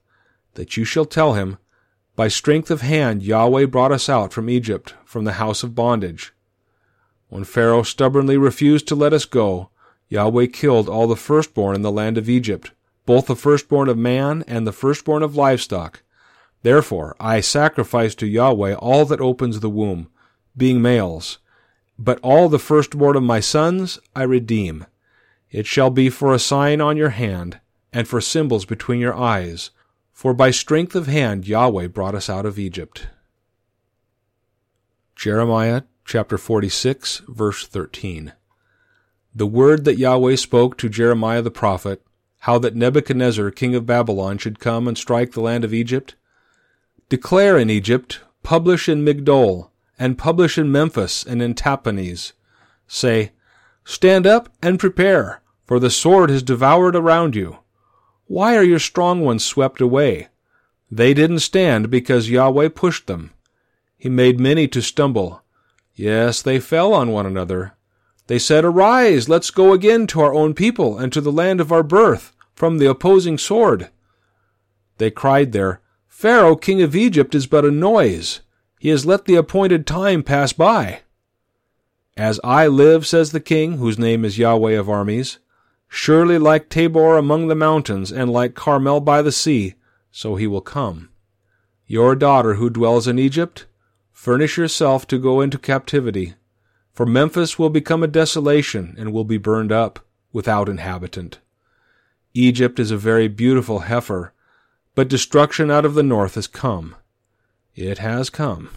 that 0.54 0.78
you 0.78 0.86
shall 0.86 1.04
tell 1.04 1.34
him, 1.34 1.58
By 2.16 2.30
strength 2.30 2.72
of 2.72 2.80
hand 2.80 3.22
Yahweh 3.22 3.66
brought 3.66 3.92
us 3.92 4.08
out 4.08 4.32
from 4.32 4.50
Egypt, 4.50 4.96
from 5.04 5.26
the 5.26 5.34
house 5.34 5.64
of 5.64 5.76
bondage. 5.76 6.34
When 7.28 7.44
Pharaoh 7.44 7.84
stubbornly 7.84 8.38
refused 8.38 8.88
to 8.88 8.96
let 8.96 9.12
us 9.12 9.26
go, 9.26 9.70
Yahweh 10.08 10.48
killed 10.48 10.88
all 10.88 11.08
the 11.08 11.18
firstborn 11.18 11.76
in 11.76 11.82
the 11.82 11.92
land 11.92 12.18
of 12.18 12.30
Egypt, 12.30 12.72
both 13.06 13.28
the 13.28 13.36
firstborn 13.36 13.90
of 13.90 13.98
man 13.98 14.44
and 14.48 14.66
the 14.66 14.72
firstborn 14.72 15.24
of 15.24 15.36
livestock. 15.36 16.02
Therefore 16.64 17.16
I 17.20 17.42
sacrifice 17.42 18.16
to 18.16 18.28
Yahweh 18.28 18.74
all 18.74 19.06
that 19.06 19.22
opens 19.22 19.60
the 19.60 19.70
womb, 19.70 20.10
being 20.58 20.82
males. 20.82 21.38
But 21.98 22.20
all 22.22 22.50
the 22.50 22.60
firstborn 22.60 23.16
of 23.16 23.24
my 23.24 23.40
sons 23.40 24.00
I 24.16 24.24
redeem. 24.24 24.86
It 25.52 25.66
shall 25.66 25.90
be 25.90 26.10
for 26.10 26.34
a 26.34 26.40
sign 26.40 26.82
on 26.82 26.98
your 26.98 27.12
hand, 27.12 27.60
and 27.94 28.08
for 28.08 28.20
symbols 28.20 28.66
between 28.66 29.00
your 29.00 29.16
eyes. 29.16 29.72
For 30.12 30.34
by 30.34 30.52
strength 30.52 30.96
of 30.96 31.08
hand 31.08 31.48
Yahweh 31.48 31.88
brought 31.88 32.16
us 32.16 32.30
out 32.30 32.46
of 32.46 32.60
Egypt. 32.60 33.08
Jeremiah 35.16 35.84
chapter 36.04 36.38
46, 36.38 37.22
verse 37.28 37.66
13. 37.66 38.34
The 39.34 39.48
word 39.48 39.86
that 39.86 39.98
Yahweh 39.98 40.36
spoke 40.36 40.78
to 40.78 40.90
Jeremiah 40.90 41.42
the 41.42 41.52
prophet, 41.52 42.05
how 42.46 42.60
that 42.60 42.76
Nebuchadnezzar 42.76 43.50
king 43.50 43.74
of 43.74 43.88
Babylon 43.88 44.38
should 44.38 44.60
come 44.60 44.88
and 44.88 44.96
strike 44.96 45.32
the 45.32 45.42
land 45.42 45.64
of 45.64 45.74
Egypt. 45.74 46.14
Declare 47.10 47.58
in 47.58 47.72
Egypt, 47.72 48.20
publish 48.44 48.88
in 48.88 49.04
Migdol, 49.04 49.72
and 49.98 50.16
publish 50.16 50.56
in 50.56 50.72
Memphis 50.72 51.26
and 51.26 51.42
in 51.42 51.56
Tahpanhes. 51.56 52.34
Say, 52.88 53.32
Stand 53.84 54.28
up 54.28 54.50
and 54.62 54.78
prepare, 54.78 55.42
for 55.66 55.80
the 55.80 55.90
sword 55.90 56.30
has 56.30 56.44
devoured 56.44 56.96
around 56.96 57.36
you. 57.36 57.58
Why 58.28 58.56
are 58.56 58.64
your 58.64 58.78
strong 58.78 59.22
ones 59.22 59.44
swept 59.44 59.82
away? 59.82 60.28
They 60.92 61.16
didn't 61.16 61.40
stand 61.40 61.90
because 61.90 62.30
Yahweh 62.30 62.70
pushed 62.76 63.08
them. 63.08 63.32
He 63.98 64.08
made 64.08 64.40
many 64.40 64.68
to 64.68 64.84
stumble. 64.84 65.42
Yes, 65.96 66.44
they 66.44 66.60
fell 66.60 66.94
on 66.94 67.10
one 67.10 67.26
another. 67.26 67.74
They 68.28 68.38
said, 68.38 68.64
Arise, 68.64 69.28
let's 69.28 69.50
go 69.50 69.74
again 69.74 70.06
to 70.08 70.22
our 70.22 70.36
own 70.36 70.54
people 70.54 71.00
and 71.00 71.12
to 71.12 71.22
the 71.22 71.32
land 71.32 71.60
of 71.60 71.72
our 71.72 71.82
birth, 71.82 72.34
from 72.56 72.78
the 72.78 72.90
opposing 72.90 73.38
sword. 73.38 73.90
They 74.98 75.12
cried 75.12 75.52
there, 75.52 75.82
Pharaoh, 76.08 76.56
king 76.56 76.82
of 76.82 76.96
Egypt, 76.96 77.36
is 77.36 77.46
but 77.46 77.66
a 77.66 77.72
noise. 77.72 78.40
He 78.80 78.90
has 78.90 79.06
let 79.06 79.26
the 79.26 79.36
appointed 79.36 79.86
time 79.86 80.24
pass 80.24 80.54
by. 80.54 81.02
As 82.16 82.40
I 82.44 82.68
live, 82.68 83.06
says 83.06 83.32
the 83.34 83.42
king, 83.42 83.78
whose 83.78 84.00
name 84.00 84.24
is 84.24 84.38
Yahweh 84.38 84.80
of 84.80 84.90
armies, 84.90 85.40
surely 85.90 86.38
like 86.38 86.70
Tabor 86.70 87.18
among 87.18 87.48
the 87.48 87.56
mountains, 87.56 88.12
and 88.12 88.32
like 88.32 88.56
Carmel 88.56 89.02
by 89.02 89.22
the 89.22 89.34
sea, 89.34 89.76
so 90.10 90.36
he 90.36 90.48
will 90.48 90.62
come. 90.62 91.10
Your 91.88 92.16
daughter 92.16 92.54
who 92.54 92.70
dwells 92.70 93.08
in 93.08 93.20
Egypt, 93.20 93.66
furnish 94.14 94.58
yourself 94.58 95.06
to 95.08 95.20
go 95.20 95.42
into 95.42 95.58
captivity, 95.58 96.36
for 96.94 97.06
Memphis 97.06 97.60
will 97.60 97.70
become 97.70 98.02
a 98.02 98.08
desolation 98.08 98.96
and 98.98 99.12
will 99.12 99.26
be 99.26 99.38
burned 99.38 99.74
up, 99.74 100.00
without 100.32 100.70
inhabitant. 100.70 101.40
Egypt 102.38 102.80
is 102.82 102.92
a 102.92 102.98
very 102.98 103.30
beautiful 103.30 103.80
heifer, 103.80 104.34
but 104.94 105.08
destruction 105.08 105.72
out 105.72 105.86
of 105.86 105.94
the 105.94 106.04
north 106.04 106.36
has 106.36 106.48
come. 106.48 106.94
It 107.76 108.00
has 108.00 108.30
come. 108.30 108.72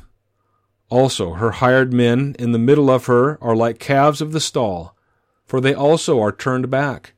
Also, 0.91 1.35
her 1.35 1.51
hired 1.51 1.93
men 1.93 2.37
in 2.39 2.53
the 2.53 2.59
middle 2.59 2.89
of 2.89 3.07
her 3.07 3.37
are 3.43 3.57
like 3.57 3.81
calves 3.81 4.21
of 4.21 4.31
the 4.31 4.39
stall, 4.39 4.97
for 5.45 5.61
they 5.61 5.75
also 5.75 6.21
are 6.21 6.31
turned 6.31 6.71
back. 6.71 7.15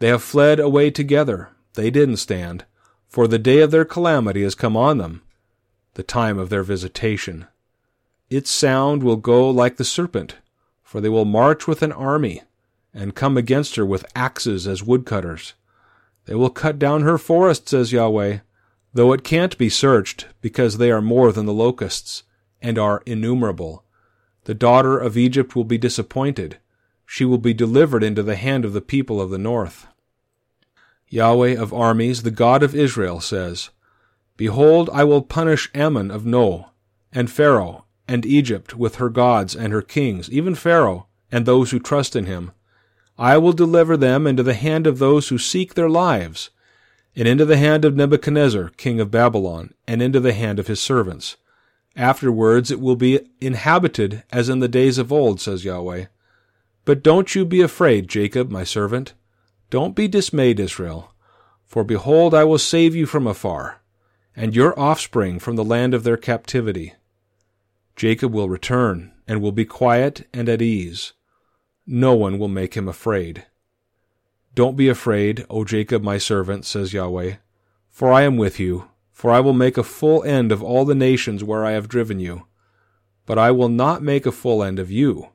They 0.00 0.08
have 0.08 0.24
fled 0.24 0.58
away 0.58 0.90
together. 0.90 1.50
They 1.74 1.92
didn't 1.92 2.16
stand, 2.16 2.64
for 3.06 3.28
the 3.28 3.38
day 3.38 3.60
of 3.60 3.70
their 3.70 3.84
calamity 3.84 4.42
has 4.42 4.56
come 4.56 4.76
on 4.76 4.98
them, 4.98 5.22
the 5.94 6.02
time 6.02 6.40
of 6.40 6.50
their 6.50 6.64
visitation. 6.64 7.46
Its 8.30 8.50
sound 8.50 9.04
will 9.04 9.16
go 9.16 9.48
like 9.48 9.76
the 9.76 9.84
serpent, 9.84 10.38
for 10.82 11.00
they 11.00 11.08
will 11.08 11.24
march 11.24 11.68
with 11.68 11.82
an 11.82 11.92
army, 11.92 12.42
and 12.92 13.14
come 13.14 13.36
against 13.36 13.76
her 13.76 13.86
with 13.86 14.04
axes 14.16 14.66
as 14.66 14.82
woodcutters. 14.82 15.54
They 16.26 16.34
will 16.34 16.50
cut 16.50 16.78
down 16.78 17.02
her 17.02 17.18
forest, 17.18 17.68
says 17.68 17.92
Yahweh, 17.92 18.38
though 18.92 19.12
it 19.12 19.24
can't 19.24 19.58
be 19.58 19.68
searched, 19.68 20.26
because 20.40 20.78
they 20.78 20.90
are 20.90 21.02
more 21.02 21.32
than 21.32 21.46
the 21.46 21.52
locusts, 21.52 22.22
and 22.62 22.78
are 22.78 23.02
innumerable. 23.04 23.84
The 24.44 24.54
daughter 24.54 24.98
of 24.98 25.16
Egypt 25.16 25.54
will 25.54 25.64
be 25.64 25.78
disappointed. 25.78 26.58
She 27.06 27.24
will 27.24 27.38
be 27.38 27.54
delivered 27.54 28.02
into 28.02 28.22
the 28.22 28.36
hand 28.36 28.64
of 28.64 28.72
the 28.72 28.80
people 28.80 29.20
of 29.20 29.30
the 29.30 29.38
north. 29.38 29.86
Yahweh 31.08 31.56
of 31.56 31.72
armies, 31.72 32.22
the 32.22 32.30
God 32.30 32.62
of 32.62 32.74
Israel, 32.74 33.20
says, 33.20 33.70
Behold, 34.36 34.90
I 34.92 35.04
will 35.04 35.22
punish 35.22 35.70
Amon 35.74 36.10
of 36.10 36.26
No, 36.26 36.70
and 37.12 37.30
Pharaoh, 37.30 37.84
and 38.08 38.26
Egypt 38.26 38.74
with 38.74 38.96
her 38.96 39.08
gods 39.08 39.54
and 39.54 39.72
her 39.72 39.82
kings, 39.82 40.30
even 40.30 40.54
Pharaoh, 40.54 41.06
and 41.30 41.46
those 41.46 41.70
who 41.70 41.78
trust 41.78 42.16
in 42.16 42.26
him. 42.26 42.52
I 43.18 43.38
will 43.38 43.52
deliver 43.52 43.96
them 43.96 44.26
into 44.26 44.42
the 44.42 44.54
hand 44.54 44.86
of 44.86 44.98
those 44.98 45.28
who 45.28 45.38
seek 45.38 45.74
their 45.74 45.88
lives, 45.88 46.50
and 47.14 47.28
into 47.28 47.44
the 47.44 47.56
hand 47.56 47.84
of 47.84 47.94
Nebuchadnezzar, 47.94 48.70
king 48.76 48.98
of 48.98 49.10
Babylon, 49.10 49.72
and 49.86 50.02
into 50.02 50.18
the 50.18 50.32
hand 50.32 50.58
of 50.58 50.66
his 50.66 50.80
servants. 50.80 51.36
Afterwards 51.96 52.72
it 52.72 52.80
will 52.80 52.96
be 52.96 53.20
inhabited 53.40 54.24
as 54.32 54.48
in 54.48 54.58
the 54.58 54.68
days 54.68 54.98
of 54.98 55.12
old, 55.12 55.40
says 55.40 55.64
Yahweh. 55.64 56.06
But 56.84 57.02
don't 57.02 57.34
you 57.34 57.44
be 57.44 57.60
afraid, 57.60 58.08
Jacob, 58.08 58.50
my 58.50 58.64
servant. 58.64 59.14
Don't 59.70 59.94
be 59.94 60.08
dismayed, 60.08 60.58
Israel. 60.58 61.14
For 61.66 61.84
behold, 61.84 62.34
I 62.34 62.44
will 62.44 62.58
save 62.58 62.94
you 62.94 63.06
from 63.06 63.26
afar, 63.26 63.80
and 64.36 64.54
your 64.54 64.78
offspring 64.78 65.38
from 65.38 65.56
the 65.56 65.64
land 65.64 65.94
of 65.94 66.02
their 66.02 66.16
captivity. 66.16 66.94
Jacob 67.96 68.32
will 68.32 68.48
return, 68.48 69.12
and 69.26 69.40
will 69.40 69.52
be 69.52 69.64
quiet 69.64 70.26
and 70.32 70.48
at 70.48 70.60
ease. 70.60 71.12
No 71.86 72.14
one 72.14 72.38
will 72.38 72.48
make 72.48 72.74
him 72.74 72.88
afraid. 72.88 73.44
Don't 74.54 74.76
be 74.76 74.88
afraid, 74.88 75.44
O 75.50 75.64
Jacob 75.64 76.02
my 76.02 76.16
servant, 76.16 76.64
says 76.64 76.92
Yahweh, 76.92 77.36
for 77.90 78.12
I 78.12 78.22
am 78.22 78.36
with 78.36 78.58
you, 78.58 78.88
for 79.12 79.30
I 79.30 79.40
will 79.40 79.52
make 79.52 79.76
a 79.76 79.82
full 79.82 80.22
end 80.24 80.50
of 80.50 80.62
all 80.62 80.84
the 80.84 80.94
nations 80.94 81.44
where 81.44 81.64
I 81.64 81.72
have 81.72 81.88
driven 81.88 82.20
you. 82.20 82.46
But 83.26 83.38
I 83.38 83.50
will 83.50 83.68
not 83.68 84.02
make 84.02 84.26
a 84.26 84.32
full 84.32 84.62
end 84.62 84.78
of 84.78 84.90
you, 84.90 85.30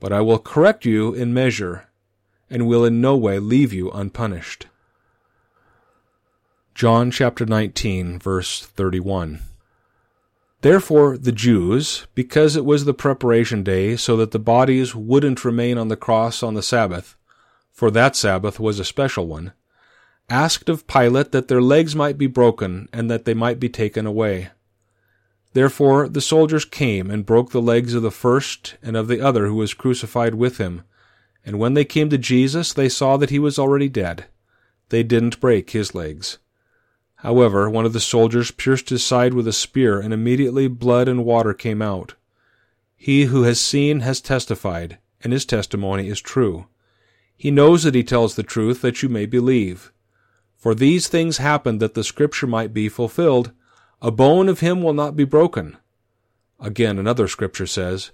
but 0.00 0.12
I 0.12 0.20
will 0.20 0.38
correct 0.38 0.84
you 0.84 1.14
in 1.14 1.34
measure, 1.34 1.88
and 2.50 2.66
will 2.66 2.84
in 2.84 3.00
no 3.00 3.16
way 3.16 3.38
leave 3.38 3.72
you 3.72 3.90
unpunished. 3.90 4.66
John 6.74 7.10
chapter 7.10 7.44
19, 7.44 8.18
verse 8.18 8.64
31. 8.64 9.40
Therefore 10.60 11.16
the 11.16 11.32
Jews, 11.32 12.06
because 12.14 12.56
it 12.56 12.64
was 12.64 12.84
the 12.84 12.94
preparation 12.94 13.62
day, 13.62 13.96
so 13.96 14.16
that 14.16 14.32
the 14.32 14.40
bodies 14.40 14.94
wouldn't 14.94 15.44
remain 15.44 15.78
on 15.78 15.88
the 15.88 15.96
cross 15.96 16.42
on 16.42 16.54
the 16.54 16.62
Sabbath, 16.62 17.16
for 17.72 17.90
that 17.92 18.16
Sabbath 18.16 18.58
was 18.58 18.80
a 18.80 18.84
special 18.84 19.28
one, 19.28 19.52
asked 20.28 20.68
of 20.68 20.88
Pilate 20.88 21.30
that 21.30 21.46
their 21.46 21.62
legs 21.62 21.94
might 21.94 22.18
be 22.18 22.26
broken 22.26 22.88
and 22.92 23.08
that 23.08 23.24
they 23.24 23.34
might 23.34 23.60
be 23.60 23.68
taken 23.68 24.04
away. 24.04 24.50
Therefore 25.52 26.08
the 26.08 26.20
soldiers 26.20 26.64
came 26.64 27.10
and 27.10 27.24
broke 27.24 27.50
the 27.50 27.62
legs 27.62 27.94
of 27.94 28.02
the 28.02 28.10
first 28.10 28.76
and 28.82 28.96
of 28.96 29.08
the 29.08 29.20
other 29.20 29.46
who 29.46 29.54
was 29.54 29.74
crucified 29.74 30.34
with 30.34 30.58
him. 30.58 30.82
And 31.44 31.58
when 31.58 31.74
they 31.74 31.84
came 31.84 32.10
to 32.10 32.18
Jesus, 32.18 32.72
they 32.72 32.88
saw 32.88 33.16
that 33.16 33.30
he 33.30 33.38
was 33.38 33.58
already 33.58 33.88
dead. 33.88 34.26
They 34.90 35.02
didn't 35.02 35.40
break 35.40 35.70
his 35.70 35.94
legs. 35.94 36.38
However, 37.18 37.68
one 37.68 37.84
of 37.84 37.92
the 37.92 38.00
soldiers 38.00 38.52
pierced 38.52 38.90
his 38.90 39.04
side 39.04 39.34
with 39.34 39.48
a 39.48 39.52
spear, 39.52 39.98
and 39.98 40.14
immediately 40.14 40.68
blood 40.68 41.08
and 41.08 41.24
water 41.24 41.52
came 41.52 41.82
out. 41.82 42.14
He 42.96 43.24
who 43.24 43.42
has 43.42 43.60
seen 43.60 44.00
has 44.00 44.20
testified, 44.20 44.98
and 45.20 45.32
his 45.32 45.44
testimony 45.44 46.08
is 46.08 46.20
true. 46.20 46.66
He 47.36 47.50
knows 47.50 47.82
that 47.82 47.94
he 47.94 48.04
tells 48.04 48.34
the 48.34 48.42
truth 48.44 48.82
that 48.82 49.02
you 49.02 49.08
may 49.08 49.26
believe. 49.26 49.92
For 50.56 50.74
these 50.74 51.08
things 51.08 51.38
happened 51.38 51.80
that 51.80 51.94
the 51.94 52.04
scripture 52.04 52.46
might 52.46 52.72
be 52.72 52.88
fulfilled 52.88 53.52
A 54.00 54.12
bone 54.12 54.48
of 54.48 54.60
him 54.60 54.80
will 54.80 54.94
not 54.94 55.16
be 55.16 55.24
broken. 55.24 55.76
Again, 56.60 56.98
another 56.98 57.26
scripture 57.26 57.66
says, 57.66 58.12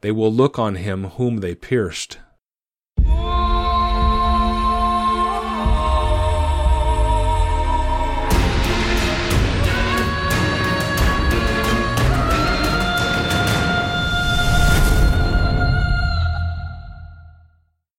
They 0.00 0.12
will 0.12 0.32
look 0.32 0.58
on 0.58 0.76
him 0.76 1.04
whom 1.04 1.38
they 1.38 1.54
pierced. 1.54 2.18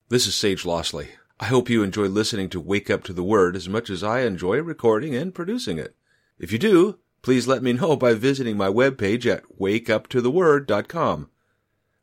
This 0.10 0.26
is 0.26 0.36
Sage 0.36 0.64
Lossley. 0.64 1.10
I 1.38 1.48
hope 1.48 1.70
you 1.70 1.84
enjoy 1.84 2.06
listening 2.06 2.48
to 2.52 2.62
Wake 2.62 2.90
Up 2.90 3.04
to 3.04 3.14
the 3.14 3.26
Word 3.26 3.58
as 3.58 3.68
much 3.68 3.90
as 3.90 4.04
I 4.04 4.22
enjoy 4.22 4.62
recording 4.62 5.14
and 5.14 5.36
producing 5.36 5.78
it. 5.78 5.98
If 6.40 6.54
you 6.54 6.58
do, 6.58 7.00
please 7.22 7.46
let 7.46 7.62
me 7.62 7.74
know 7.74 7.98
by 7.98 8.14
visiting 8.14 8.56
my 8.56 8.70
webpage 8.70 9.26
at 9.26 9.44
wakeuptotheword.com. 9.60 11.30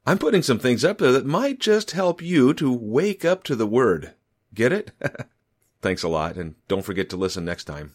I'm 0.04 0.18
putting 0.18 0.42
some 0.42 0.58
things 0.58 0.84
up 0.84 0.98
there 0.98 1.12
that 1.12 1.24
might 1.24 1.60
just 1.60 1.92
help 1.92 2.20
you 2.20 2.52
to 2.52 2.70
wake 2.70 3.24
up 3.24 3.42
to 3.44 3.56
the 3.56 3.66
Word. 3.66 4.12
Get 4.52 4.70
it? 4.70 4.90
Thanks 5.80 6.02
a 6.02 6.08
lot, 6.08 6.36
and 6.36 6.56
don't 6.68 6.84
forget 6.84 7.08
to 7.08 7.16
listen 7.16 7.46
next 7.46 7.64
time. 7.64 7.94